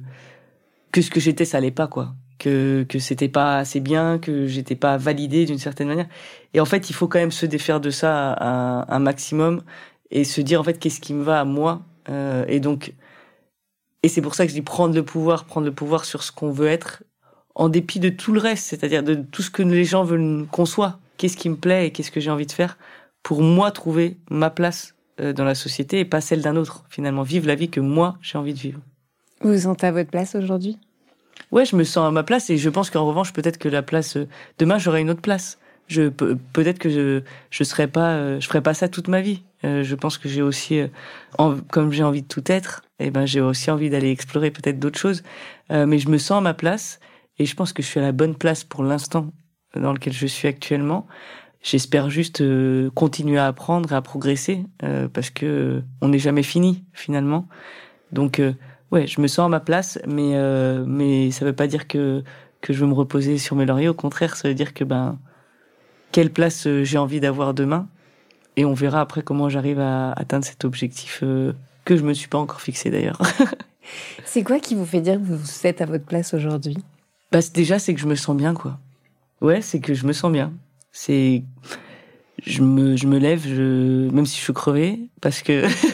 [0.92, 4.46] que ce que j'étais, ça allait pas, quoi que que c'était pas assez bien, que
[4.46, 6.08] j'étais pas validé d'une certaine manière.
[6.54, 9.62] Et en fait, il faut quand même se défaire de ça un, un maximum
[10.10, 11.82] et se dire en fait qu'est-ce qui me va à moi.
[12.08, 12.94] Euh, et donc,
[14.02, 16.32] et c'est pour ça que je dis prendre le pouvoir, prendre le pouvoir sur ce
[16.32, 17.02] qu'on veut être,
[17.54, 20.64] en dépit de tout le reste, c'est-à-dire de tout ce que les gens veulent qu'on
[20.64, 20.98] soit.
[21.16, 22.78] Qu'est-ce qui me plaît et qu'est-ce que j'ai envie de faire
[23.22, 26.84] pour moi trouver ma place euh, dans la société et pas celle d'un autre.
[26.88, 28.80] Finalement, vivre la vie que moi j'ai envie de vivre.
[29.40, 30.78] Vous vous sentez à votre place aujourd'hui?
[31.52, 33.82] Ouais, je me sens à ma place et je pense qu'en revanche, peut-être que la
[33.82, 34.28] place euh,
[34.58, 35.58] demain, j'aurai une autre place.
[35.86, 39.42] Je peut-être que je je serai pas, euh, je ferai pas ça toute ma vie.
[39.64, 40.80] Euh, je pense que j'ai aussi,
[41.70, 44.78] comme j'ai envie de tout être, et eh ben j'ai aussi envie d'aller explorer peut-être
[44.78, 45.22] d'autres choses.
[45.70, 47.00] mais je me sens à ma place
[47.38, 49.32] et je pense que je suis à la bonne place pour l'instant
[49.74, 51.06] dans lequel je suis actuellement.
[51.62, 52.42] J'espère juste
[52.94, 54.64] continuer à apprendre et à progresser
[55.12, 57.48] parce que on n'est jamais fini finalement.
[58.12, 58.40] Donc
[58.92, 62.22] ouais, je me sens à ma place, mais euh, mais ça veut pas dire que
[62.60, 63.88] que je veux me reposer sur mes lauriers.
[63.88, 65.18] Au contraire, ça veut dire que ben
[66.12, 67.88] quelle place euh, j'ai envie d'avoir demain,
[68.56, 71.52] et on verra après comment j'arrive à atteindre cet objectif euh,
[71.84, 73.20] que je me suis pas encore fixé d'ailleurs.
[74.24, 76.78] c'est quoi qui vous fait dire que vous êtes à votre place aujourd'hui?
[77.30, 78.78] Bah déjà c'est que je me sens bien quoi.
[79.40, 80.52] Ouais, c'est que je me sens bien.
[80.90, 81.44] C'est
[82.44, 85.66] je me je me lève, je même si je suis crevé parce que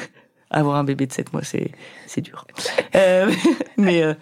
[0.58, 1.72] avoir un bébé de 7 mois, c'est
[2.06, 2.46] c'est dur.
[2.94, 3.30] Euh,
[3.76, 4.14] mais euh,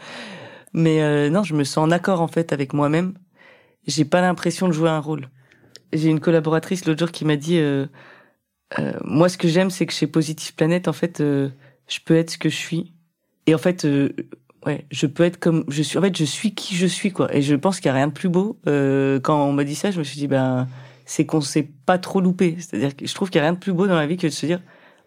[0.72, 3.14] mais euh, non, je me sens en accord en fait avec moi-même.
[3.86, 5.28] J'ai pas l'impression de jouer un rôle.
[5.92, 7.60] J'ai une collaboratrice l'autre jour qui m'a dit
[9.04, 12.38] moi ce que j'aime c'est que chez Positive Planète en fait je peux être ce
[12.38, 12.94] que je suis
[13.46, 13.86] et en fait
[14.64, 17.34] ouais, je peux être comme je suis en fait je suis qui je suis quoi
[17.34, 19.90] et je pense qu'il y a rien de plus beau quand on m'a dit ça,
[19.90, 20.66] je me suis dit ben
[21.04, 23.58] c'est qu'on s'est pas trop loupé, c'est-à-dire que je trouve qu'il y a rien de
[23.58, 24.60] plus beau dans la vie que de se dire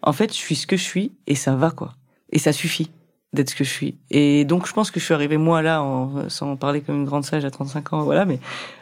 [0.06, 1.94] en fait, je suis ce que je suis et ça va quoi.
[2.30, 2.90] Et ça suffit
[3.32, 3.98] d'être ce que je suis.
[4.08, 7.04] Et donc, je pense que je suis arrivé moi là, en, sans parler comme une
[7.04, 8.24] grande sage à 35 ans, voilà.
[8.24, 8.38] Mais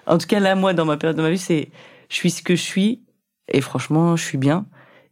[0.07, 1.71] en tout cas, là, moi, dans ma période de ma vie, c'est,
[2.11, 3.03] je suis ce que je suis
[3.49, 4.67] et franchement, je suis bien.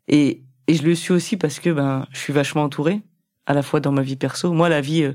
[0.07, 3.01] Et, et je le suis aussi parce que ben, je suis vachement entouré,
[3.47, 4.53] à la fois dans ma vie perso.
[4.53, 5.15] Moi, la vie, euh,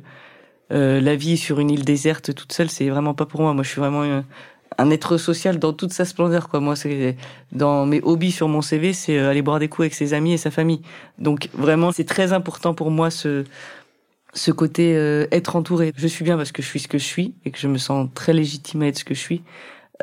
[0.72, 3.54] euh la vie sur une île déserte toute seule, c'est vraiment pas pour moi.
[3.54, 4.22] Moi, je suis vraiment euh,
[4.78, 6.60] un être social dans toute sa splendeur quoi.
[6.60, 7.16] Moi c'est
[7.52, 10.34] dans mes hobbies sur mon CV c'est euh, aller boire des coups avec ses amis
[10.34, 10.82] et sa famille.
[11.20, 13.44] Donc vraiment c'est très important pour moi ce
[14.34, 15.94] ce côté euh, être entouré.
[15.96, 17.78] Je suis bien parce que je suis ce que je suis et que je me
[17.78, 19.42] sens très légitime à être ce que je suis.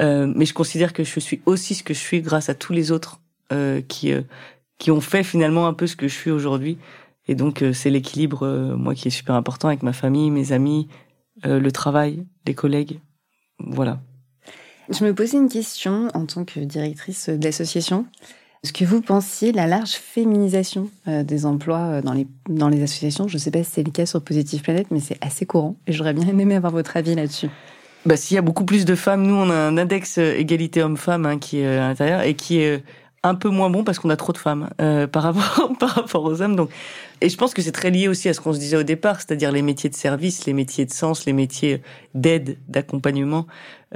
[0.01, 2.72] Euh, mais je considère que je suis aussi ce que je suis grâce à tous
[2.72, 3.20] les autres
[3.53, 4.22] euh, qui euh,
[4.79, 6.79] qui ont fait finalement un peu ce que je suis aujourd'hui.
[7.29, 10.89] Et donc c'est l'équilibre moi qui est super important avec ma famille mes amis
[11.43, 13.01] le travail les collègues.
[13.59, 14.01] Voilà
[14.91, 18.07] je me posais une question en tant que directrice de l'association.
[18.62, 22.03] Est-ce que vous pensiez la large féminisation euh, des emplois euh,
[22.49, 23.28] dans les, associations?
[23.28, 25.76] Je ne sais pas si c'est le cas sur Positive Planète, mais c'est assez courant.
[25.87, 27.49] Et j'aurais bien aimé avoir votre avis là-dessus.
[28.07, 30.82] Bah, s'il y a beaucoup plus de femmes, nous, on a un index euh, égalité
[30.82, 32.82] homme-femme hein, qui est à l'intérieur et qui est
[33.25, 36.25] un peu moins bon parce qu'on a trop de femmes euh, par rapport par rapport
[36.25, 36.55] aux hommes.
[36.55, 36.70] Donc,
[37.20, 39.16] et je pense que c'est très lié aussi à ce qu'on se disait au départ,
[39.16, 41.83] c'est-à-dire les métiers de service, les métiers de sens, les métiers
[42.14, 43.47] d'aide, d'accompagnement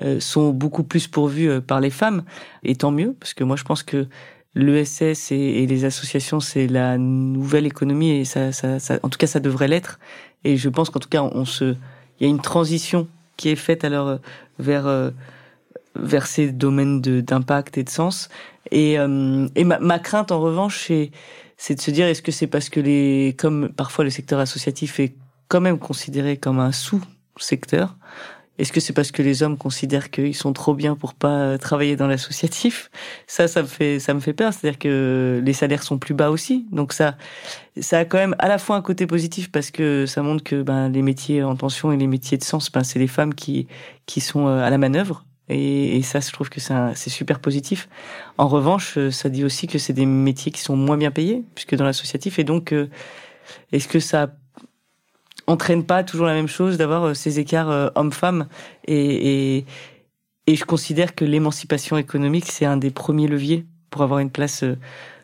[0.03, 2.24] euh, sont beaucoup plus pourvus euh, par les femmes.
[2.64, 4.07] Et tant mieux, parce que moi je pense que
[4.55, 9.26] l'ESS et, les associations c'est la nouvelle économie et ça, ça, ça, en tout cas
[9.26, 10.01] ça devrait l'être.
[10.45, 11.76] Et je pense qu'en tout cas on se,
[12.18, 13.07] il y a une transition
[13.37, 14.18] qui est faite alors
[14.59, 15.12] vers
[15.99, 18.29] vers ces domaines d'impact et de sens.
[18.71, 21.11] Et, euh, et ma, ma, crainte, en revanche, c'est,
[21.57, 25.01] c'est de se dire est-ce que c'est parce que les, comme parfois le secteur associatif
[25.01, 25.15] est
[25.49, 27.97] quand même considéré comme un sous-secteur,
[28.59, 31.95] est-ce que c'est parce que les hommes considèrent qu'ils sont trop bien pour pas travailler
[31.95, 32.91] dans l'associatif?
[33.29, 34.53] Ça, ça me fait, ça me fait peur.
[34.53, 36.67] C'est-à-dire que les salaires sont plus bas aussi.
[36.73, 37.17] Donc ça,
[37.81, 40.63] ça a quand même à la fois un côté positif parce que ça montre que
[40.63, 43.69] ben les métiers en tension et les métiers de sens, ben c'est les femmes qui
[44.07, 47.89] qui sont euh, à la manœuvre et, et, ça, je trouve que c'est super positif.
[48.37, 51.45] En revanche, euh, ça dit aussi que c'est des métiers qui sont moins bien payés,
[51.55, 52.39] puisque dans l'associatif.
[52.39, 52.89] Et donc, euh,
[53.73, 54.31] est-ce que ça
[55.47, 58.47] entraîne pas toujours la même chose d'avoir euh, ces écarts hommes-femmes?
[58.87, 59.67] Et, et,
[60.47, 64.65] et, je considère que l'émancipation économique, c'est un des premiers leviers pour avoir une place,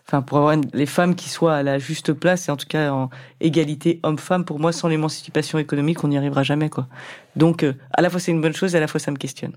[0.08, 2.92] enfin pour avoir les femmes qui soient à la juste place et en tout cas
[2.92, 3.10] en
[3.40, 4.46] égalité homme-femme.
[4.46, 6.88] Pour moi, sans l'émancipation économique, on n'y arrivera jamais, quoi.
[7.36, 7.62] Donc,
[7.92, 9.54] à la fois c'est une bonne chose, et à la fois ça me questionne.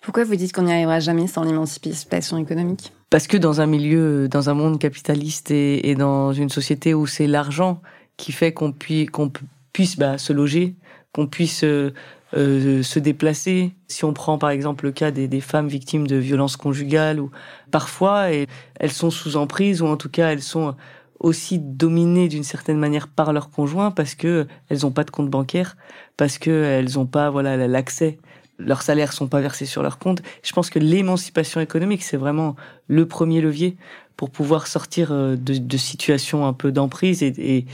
[0.00, 2.92] Pourquoi vous dites qu'on n'y arrivera jamais sans l'émancipation économique?
[3.10, 7.26] Parce que dans un milieu, dans un monde capitaliste et, dans une société où c'est
[7.26, 7.80] l'argent
[8.16, 10.76] qui fait qu'on puisse, bah, se loger,
[11.12, 11.92] qu'on puisse euh,
[12.34, 13.74] euh, se déplacer.
[13.86, 17.30] Si on prend par exemple le cas des, femmes victimes de violences conjugales, ou
[17.70, 20.76] parfois elles sont sous emprise ou en tout cas elles sont
[21.20, 25.30] aussi dominées d'une certaine manière par leur conjoint parce que elles n'ont pas de compte
[25.30, 25.76] bancaire,
[26.16, 28.18] parce que elles n'ont pas voilà l'accès
[28.58, 30.22] leurs salaires sont pas versés sur leur compte.
[30.42, 32.56] Je pense que l'émancipation économique, c'est vraiment
[32.88, 33.76] le premier levier
[34.16, 37.66] pour pouvoir sortir euh, de, de situations un peu d'emprise et, et,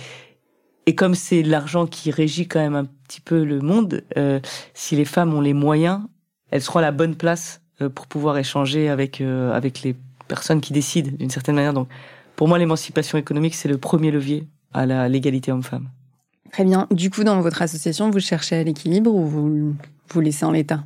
[0.86, 4.40] et comme c'est l'argent qui régit quand même un petit peu le monde, euh,
[4.74, 6.00] si les femmes ont les moyens,
[6.50, 9.96] elles seront à la bonne place euh, pour pouvoir échanger avec avec les
[10.28, 11.72] personnes qui décident d'une certaine manière.
[11.72, 11.88] Donc,
[12.36, 15.88] pour moi, l'émancipation économique, c'est le premier levier à l'égalité homme-femme.
[16.52, 16.86] Très bien.
[16.90, 19.74] Du coup, dans votre association, vous cherchez à l'équilibre ou vous
[20.10, 20.84] vous laissez en l'état?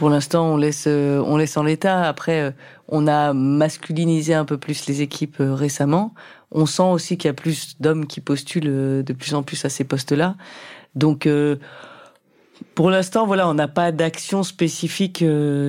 [0.00, 2.08] Pour l'instant, on laisse, euh, on laisse en l'état.
[2.08, 2.50] Après, euh,
[2.88, 6.14] on a masculinisé un peu plus les équipes euh, récemment.
[6.52, 9.68] On sent aussi qu'il y a plus d'hommes qui postulent de plus en plus à
[9.68, 10.36] ces postes-là.
[10.94, 11.28] Donc,
[12.74, 15.18] pour l'instant, voilà, on n'a pas d'action spécifique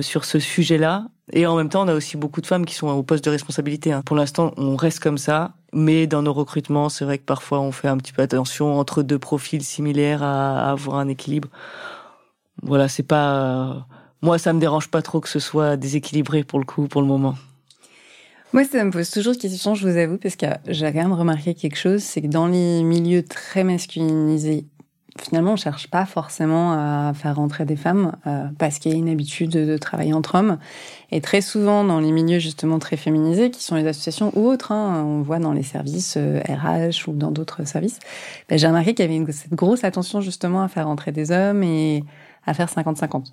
[0.00, 1.06] sur ce sujet-là.
[1.32, 3.30] Et en même temps, on a aussi beaucoup de femmes qui sont au poste de
[3.30, 3.92] responsabilité.
[3.92, 4.02] Hein.
[4.04, 5.52] Pour l'instant, on reste comme ça.
[5.72, 9.04] Mais dans nos recrutements, c'est vrai que parfois, on fait un petit peu attention entre
[9.04, 11.48] deux profils similaires à, à avoir un équilibre
[12.60, 13.86] voilà, c'est pas.
[14.20, 17.08] Moi, ça me dérange pas trop que ce soit déséquilibré pour le coup, pour le
[17.08, 17.34] moment.
[18.52, 21.54] Moi, ça me pose toujours question, je vous avoue, parce que j'ai quand même remarqué
[21.54, 24.66] quelque chose, c'est que dans les milieux très masculinisés,
[25.18, 28.98] finalement, on cherche pas forcément à faire rentrer des femmes euh, parce qu'il y a
[28.98, 30.58] une habitude de, travailler entre hommes.
[31.10, 34.72] Et très souvent, dans les milieux justement très féminisés, qui sont les associations ou autres,
[34.72, 38.00] hein, on voit dans les services RH euh, ou dans d'autres services,
[38.48, 41.30] ben, j'ai remarqué qu'il y avait une, cette grosse attention justement à faire rentrer des
[41.30, 42.04] hommes et
[42.46, 43.26] à faire 50-50.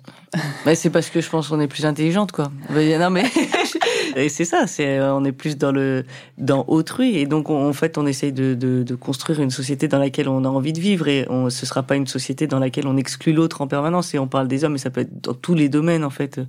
[0.64, 2.50] bah, c'est parce que je pense qu'on est plus intelligente, quoi.
[2.70, 3.24] Non, mais
[4.16, 6.04] et c'est ça, c'est euh, on est plus dans le
[6.38, 9.98] dans autrui et donc en fait on essaye de, de, de, construire une société dans
[9.98, 12.86] laquelle on a envie de vivre et on, ce sera pas une société dans laquelle
[12.86, 15.34] on exclut l'autre en permanence et on parle des hommes mais ça peut être dans
[15.34, 16.40] tous les domaines en fait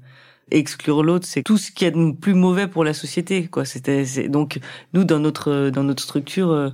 [0.52, 3.66] exclure l'autre, c'est tout ce qui est de plus mauvais pour la société, quoi.
[3.66, 4.60] C'était, donc
[4.94, 6.70] nous dans notre dans notre structure, euh,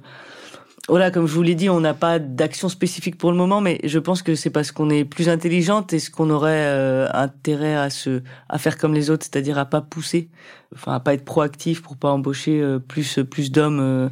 [0.88, 3.80] voilà, comme je vous l'ai dit, on n'a pas d'action spécifique pour le moment, mais
[3.84, 7.76] je pense que c'est parce qu'on est plus intelligente et ce qu'on aurait euh, intérêt
[7.76, 10.30] à se, à faire comme les autres, c'est-à-dire à pas pousser,
[10.74, 13.80] enfin à pas être proactif pour pas embaucher euh, plus plus d'hommes.
[13.82, 14.10] Euh.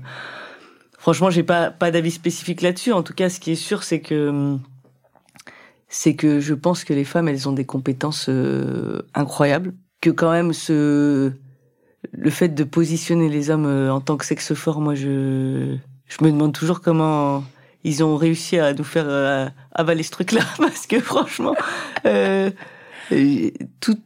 [0.98, 2.92] Franchement, j'ai pas pas d'avis spécifique là-dessus.
[2.92, 4.58] En tout cas, ce qui est sûr, c'est que
[5.88, 8.30] c'est que je pense que les femmes, elles ont des compétences
[9.14, 11.32] incroyables, que quand même ce
[12.12, 16.32] le fait de positionner les hommes en tant que sexe fort, moi je je me
[16.32, 17.44] demande toujours comment
[17.84, 21.56] ils ont réussi à nous faire euh, avaler ce truc-là, parce que franchement,
[22.06, 22.50] euh,
[23.80, 24.00] tout,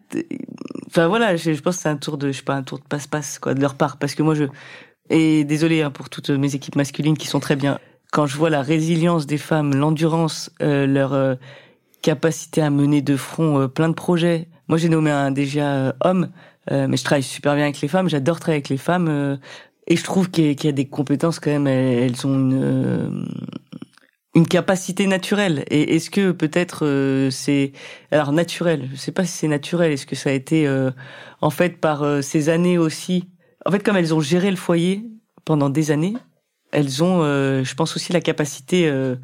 [0.88, 2.84] enfin voilà, je, pense que c'est un tour de, je sais pas, un tour de
[2.84, 4.46] passe-passe quoi de leur part, parce que moi je,
[5.10, 7.80] et désolé hein, pour toutes mes équipes masculines qui sont très bien.
[8.12, 11.36] Quand je vois la résilience des femmes, l'endurance, euh, leur euh,
[12.02, 14.48] capacité à mener de front plein de projets.
[14.68, 16.30] Moi, j'ai nommé un déjà homme,
[16.72, 18.08] mais je travaille super bien avec les femmes.
[18.08, 19.40] J'adore travailler avec les femmes.
[19.90, 23.10] Et je trouve qu'il y, a des compétences quand même, elles, ont une, euh,
[24.36, 25.66] une capacité naturelle.
[25.70, 27.74] Et est-ce que peut-être euh, c'est
[28.12, 29.92] alors naturel Je sais pas si c'est naturel.
[29.92, 30.92] Est-ce que ça a été euh,
[31.42, 33.30] en fait par ces années aussi
[33.66, 35.06] en fait, comme elles ont géré le foyer
[35.46, 36.16] pendant des années,
[36.72, 39.16] elles ont, euh, je pense aussi la capacité euh,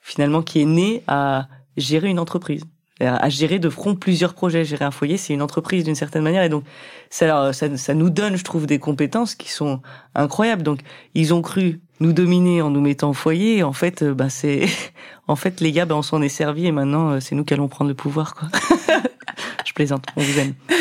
[0.00, 2.64] finalement qui est née à gérer une entreprise,
[3.00, 4.64] à gérer de front plusieurs projets.
[4.64, 6.64] Gérer un foyer, c'est une entreprise d'une certaine manière, et donc
[7.10, 9.80] ça, ça, ça nous donne, je trouve, des compétences qui sont
[10.14, 10.62] incroyables.
[10.62, 10.80] Donc
[11.14, 13.58] ils ont cru nous dominer en nous mettant au foyer.
[13.58, 14.66] Et en fait, euh, bah c'est,
[15.28, 17.68] en fait les gars, bah, on s'en est servi et maintenant c'est nous qui allons
[17.68, 18.48] prendre le pouvoir, quoi.
[19.64, 20.54] je plaisante, on vous aime.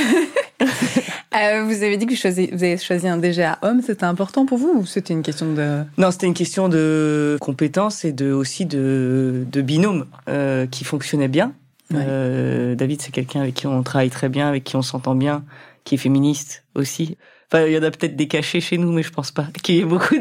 [1.36, 3.82] Euh, vous avez dit que vous, vous avez choisi un DGA homme.
[3.86, 5.84] C'était important pour vous ou c'était une question de...
[5.98, 11.28] Non, c'était une question de compétences et de, aussi de, de binôme euh, qui fonctionnait
[11.28, 11.54] bien.
[11.94, 15.44] Euh, David, c'est quelqu'un avec qui on travaille très bien, avec qui on s'entend bien,
[15.84, 17.18] qui est féministe aussi.
[17.50, 19.76] Enfin, il y en a peut-être des cachés chez nous, mais je pense pas qu'il
[19.76, 20.16] y ait beaucoup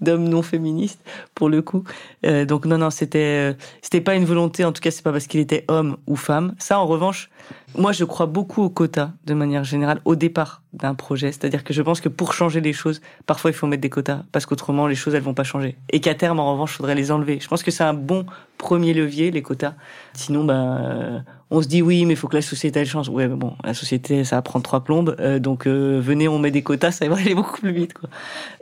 [0.00, 1.00] d'hommes non féministes
[1.34, 1.84] pour le coup.
[2.24, 4.64] Euh, donc non, non, c'était euh, c'était pas une volonté.
[4.64, 6.54] En tout cas, c'est pas parce qu'il était homme ou femme.
[6.58, 7.30] Ça, en revanche,
[7.76, 11.32] moi, je crois beaucoup aux quotas de manière générale au départ d'un projet.
[11.32, 14.22] C'est-à-dire que je pense que pour changer les choses, parfois il faut mettre des quotas
[14.32, 15.76] parce qu'autrement les choses elles vont pas changer.
[15.90, 17.38] Et qu'à terme, en revanche, il faudrait les enlever.
[17.40, 18.26] Je pense que c'est un bon
[18.58, 19.74] premier levier les quotas.
[20.14, 23.08] Sinon, ben on se dit oui, mais il faut que la société elle change.
[23.08, 26.38] Ouais, mais bon, la société ça va prendre trois plombes, euh, donc euh, venez, on
[26.38, 27.94] met des quotas, ça va aller beaucoup plus vite.
[27.94, 28.08] Quoi.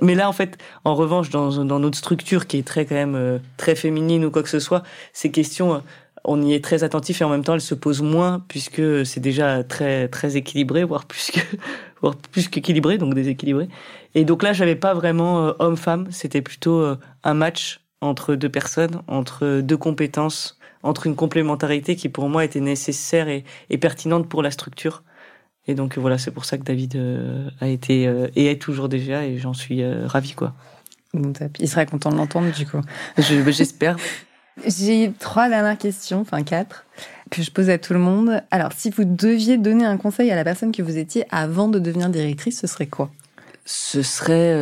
[0.00, 3.14] Mais là, en fait, en revanche, dans, dans notre structure qui est très quand même
[3.14, 4.82] euh, très féminine ou quoi que ce soit,
[5.12, 5.82] ces questions,
[6.24, 9.20] on y est très attentif et en même temps, elles se posent moins puisque c'est
[9.20, 11.40] déjà très très équilibré, voire plus que
[12.02, 13.68] voire plus qu'équilibré, donc déséquilibré.
[14.14, 16.84] Et donc là, j'avais pas vraiment homme-femme, c'était plutôt
[17.24, 22.60] un match entre deux personnes, entre deux compétences entre une complémentarité qui pour moi était
[22.60, 25.02] nécessaire et, et pertinente pour la structure.
[25.66, 28.88] Et donc voilà, c'est pour ça que David euh, a été euh, et est toujours
[28.88, 30.54] déjà et j'en suis euh, ravi quoi.
[31.60, 32.80] Il serait content de l'entendre du coup.
[33.18, 33.96] J'espère.
[34.66, 36.84] J'ai trois dernières questions, enfin quatre,
[37.30, 38.42] que je pose à tout le monde.
[38.50, 41.78] Alors, si vous deviez donner un conseil à la personne que vous étiez avant de
[41.78, 43.10] devenir directrice, ce serait quoi?
[43.64, 44.56] Ce serait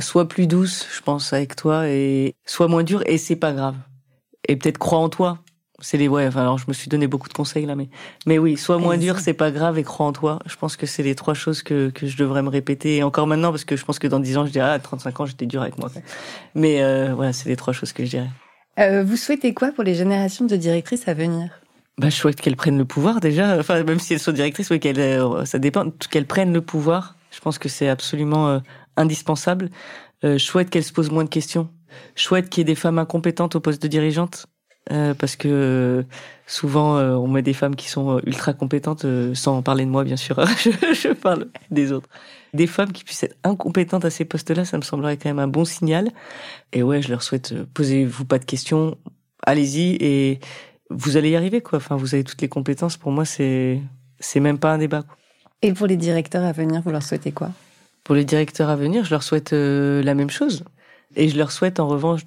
[0.00, 3.76] soit plus douce, je pense, avec toi, et soit moins dur, et c'est pas grave
[4.48, 5.38] et peut-être crois en toi.
[5.82, 6.26] C'est les ouais.
[6.26, 7.88] Enfin, alors je me suis donné beaucoup de conseils là, mais
[8.26, 10.38] mais oui, sois moins dur, c'est pas grave et crois en toi.
[10.44, 13.26] Je pense que c'est les trois choses que que je devrais me répéter et encore
[13.26, 15.46] maintenant parce que je pense que dans 10 ans je dirais ah 35 ans j'étais
[15.46, 15.90] dur avec moi.
[16.54, 18.30] Mais euh, voilà, c'est les trois choses que je dirais.
[18.80, 21.50] Euh, vous souhaitez quoi pour les générations de directrices à venir?
[21.98, 23.58] Bah, je souhaite qu'elles prennent le pouvoir déjà.
[23.58, 27.16] Enfin, même si elles sont directrices, oui, qu'elles, euh, ça dépend, qu'elles prennent le pouvoir.
[27.30, 28.58] Je pense que c'est absolument euh,
[28.96, 29.70] indispensable.
[30.22, 31.70] Je souhaite qu'elles se posent moins de questions
[32.14, 34.46] chouette qu'il y ait des femmes incompétentes au poste de dirigeante.
[34.90, 36.02] Euh, parce que euh,
[36.46, 40.16] souvent euh, on met des femmes qui sont ultra compétentes, sans parler de moi bien
[40.16, 42.08] sûr, je, je, parle des autres.
[42.54, 45.46] Des femmes qui puissent être incompétentes à ces postes-là, ça me semblerait quand même un
[45.46, 46.10] bon signal.
[46.72, 48.96] Et ouais, je leur souhaite, posez-vous pas de questions,
[49.44, 50.40] allez-y et
[50.90, 51.76] vous allez y arriver quoi.
[51.76, 52.96] Enfin, vous avez toutes les compétences.
[52.96, 53.80] Pour moi, c'est
[54.18, 55.02] c'est même pas un débat.
[55.02, 55.16] Quoi.
[55.62, 57.50] Et pour les directeurs à venir, vous leur souhaitez quoi?
[58.02, 60.64] Pour les directeurs à venir, je leur souhaite la même chose
[61.16, 62.24] et je leur souhaite en revanche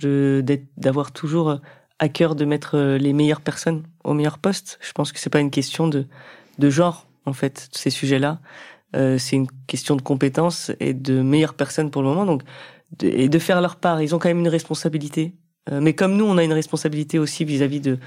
[0.77, 1.59] d'avoir toujours
[2.03, 4.77] à cœur de mettre euh, les meilleures personnes au meilleur poste.
[4.81, 6.05] Je pense que c'est pas une question de,
[6.59, 8.39] de genre en fait ces sujets-là.
[8.95, 12.25] Euh, c'est une question de compétences et de meilleures personnes pour le moment.
[12.25, 12.43] Donc
[12.99, 14.01] de, et de faire leur part.
[14.01, 15.33] Ils ont quand même une responsabilité.
[15.71, 17.97] Euh, mais comme nous, on a une responsabilité aussi vis-à-vis de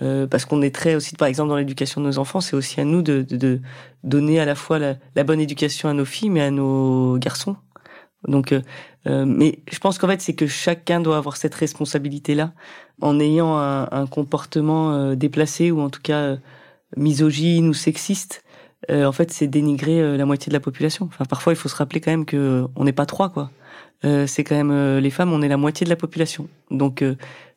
[0.00, 2.80] euh, parce qu'on est très aussi, par exemple, dans l'éducation de nos enfants, c'est aussi
[2.80, 3.60] à nous de, de, de
[4.02, 7.56] donner à la fois la, la, bonne éducation à nos filles, mais à nos garçons.
[8.28, 8.62] Donc, euh,
[9.06, 12.52] euh, mais je pense qu'en fait, c'est que chacun doit avoir cette responsabilité-là,
[13.00, 16.36] en ayant un, un comportement euh, déplacé ou en tout cas
[16.96, 18.44] misogyne ou sexiste.
[18.90, 21.06] en fait, c'est dénigrer la moitié de la population.
[21.06, 23.50] Enfin, parfois, il faut se rappeler quand même que on n'est pas trois, quoi.
[24.02, 26.48] c'est quand même les femmes, on est la moitié de la population.
[26.70, 27.02] Donc,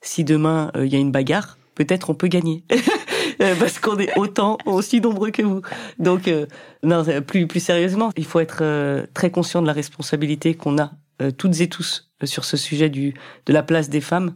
[0.02, 2.64] si demain il y a une bagarre, peut-être on peut gagner.
[3.42, 5.62] Euh, parce qu'on est autant aussi nombreux que vous.
[6.00, 6.46] Donc euh,
[6.84, 10.92] non, plus plus sérieusement, il faut être euh, très conscient de la responsabilité qu'on a
[11.38, 13.14] toutes et tous sur ce sujet du
[13.46, 14.36] de la place des femmes,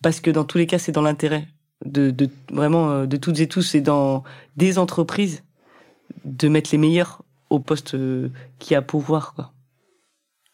[0.00, 1.48] parce que dans tous les cas, c'est dans l'intérêt
[1.84, 4.22] de, de vraiment de toutes et tous et dans
[4.56, 5.42] des entreprises
[6.24, 7.96] de mettre les meilleurs au poste
[8.60, 9.34] qui a pouvoir.
[9.34, 9.52] Quoi.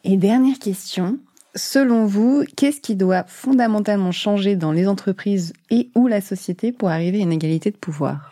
[0.03, 1.19] Et dernière question,
[1.57, 6.91] Selon vous, qu'est-ce qui doit fondamentalement changer dans les entreprises et ou la société pour
[6.91, 8.31] arriver à une égalité de pouvoir?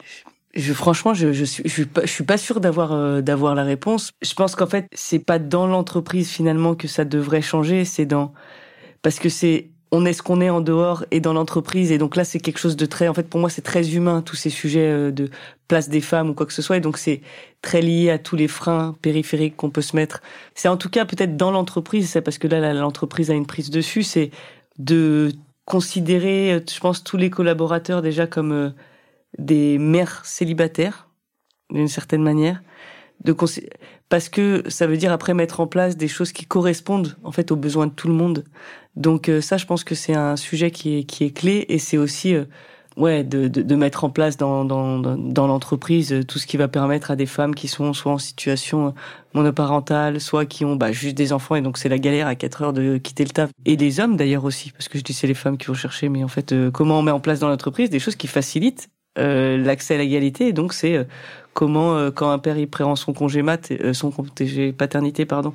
[0.55, 3.55] Je, franchement, je, je suis, je suis pas, je suis pas sûr d'avoir, euh, d'avoir
[3.55, 4.13] la réponse.
[4.23, 8.33] Je pense qu'en fait, c'est pas dans l'entreprise finalement que ça devrait changer, c'est dans,
[9.03, 11.93] parce que c'est, on est ce qu'on est en dehors et dans l'entreprise.
[11.93, 14.23] Et donc là, c'est quelque chose de très, en fait, pour moi, c'est très humain,
[14.23, 15.31] tous ces sujets euh, de
[15.69, 16.79] place des femmes ou quoi que ce soit.
[16.79, 17.21] Et donc, c'est
[17.63, 20.21] très lié à tous les freins périphériques qu'on peut se mettre.
[20.57, 23.71] C'est en tout cas peut-être dans l'entreprise, c'est parce que là, l'entreprise a une prise
[23.71, 24.33] dessus, c'est
[24.79, 25.31] de
[25.65, 28.71] considérer, je pense, tous les collaborateurs déjà comme euh,
[29.39, 31.09] des mères célibataires,
[31.71, 32.61] d'une certaine manière,
[33.23, 33.33] de
[34.09, 37.51] parce que ça veut dire après mettre en place des choses qui correspondent en fait
[37.51, 38.45] aux besoins de tout le monde.
[38.97, 41.79] Donc euh, ça, je pense que c'est un sujet qui est qui est clé et
[41.79, 42.45] c'est aussi euh,
[42.97, 46.57] ouais de, de, de, mettre en place dans dans dans l'entreprise euh, tout ce qui
[46.57, 48.95] va permettre à des femmes qui sont soit en situation
[49.35, 52.63] monoparentale, soit qui ont bah, juste des enfants et donc c'est la galère à 4
[52.63, 55.27] heures de quitter le taf et les hommes d'ailleurs aussi parce que je dis c'est
[55.27, 57.91] les femmes qui vont chercher mais en fait comment on met en place dans l'entreprise
[57.91, 60.49] des choses qui facilitent euh, l'accès à l'égalité.
[60.49, 61.05] Et donc c'est euh,
[61.53, 65.53] comment euh, quand un père il prend son congé mat, son congé paternité pardon,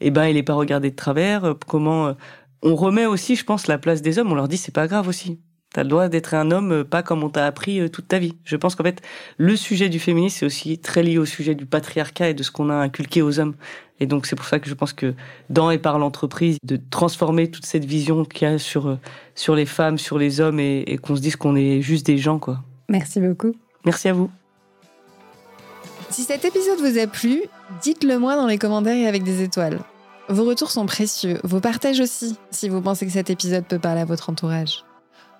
[0.00, 1.54] et eh ben il est pas regardé de travers.
[1.66, 2.14] comment
[2.62, 4.32] on remet aussi, je pense, la place des hommes.
[4.32, 5.40] On leur dit c'est pas grave aussi.
[5.72, 8.34] T'as le droit d'être un homme, pas comme on t'a appris toute ta vie.
[8.44, 9.00] Je pense qu'en fait,
[9.38, 12.50] le sujet du féminisme, c'est aussi très lié au sujet du patriarcat et de ce
[12.50, 13.54] qu'on a inculqué aux hommes.
[13.98, 15.14] Et donc, c'est pour ça que je pense que
[15.48, 18.98] dans et par l'entreprise, de transformer toute cette vision qu'il y a sur,
[19.34, 22.18] sur les femmes, sur les hommes et, et qu'on se dise qu'on est juste des
[22.18, 22.60] gens, quoi.
[22.90, 23.54] Merci beaucoup.
[23.86, 24.30] Merci à vous.
[26.10, 27.44] Si cet épisode vous a plu,
[27.80, 29.78] dites-le moi dans les commentaires et avec des étoiles.
[30.28, 34.02] Vos retours sont précieux, vos partages aussi, si vous pensez que cet épisode peut parler
[34.02, 34.84] à votre entourage.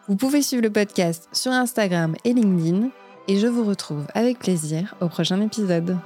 [0.08, 2.88] Vous pouvez suivre le podcast sur Instagram et LinkedIn,
[3.28, 5.96] et je vous retrouve avec plaisir au prochain épisode.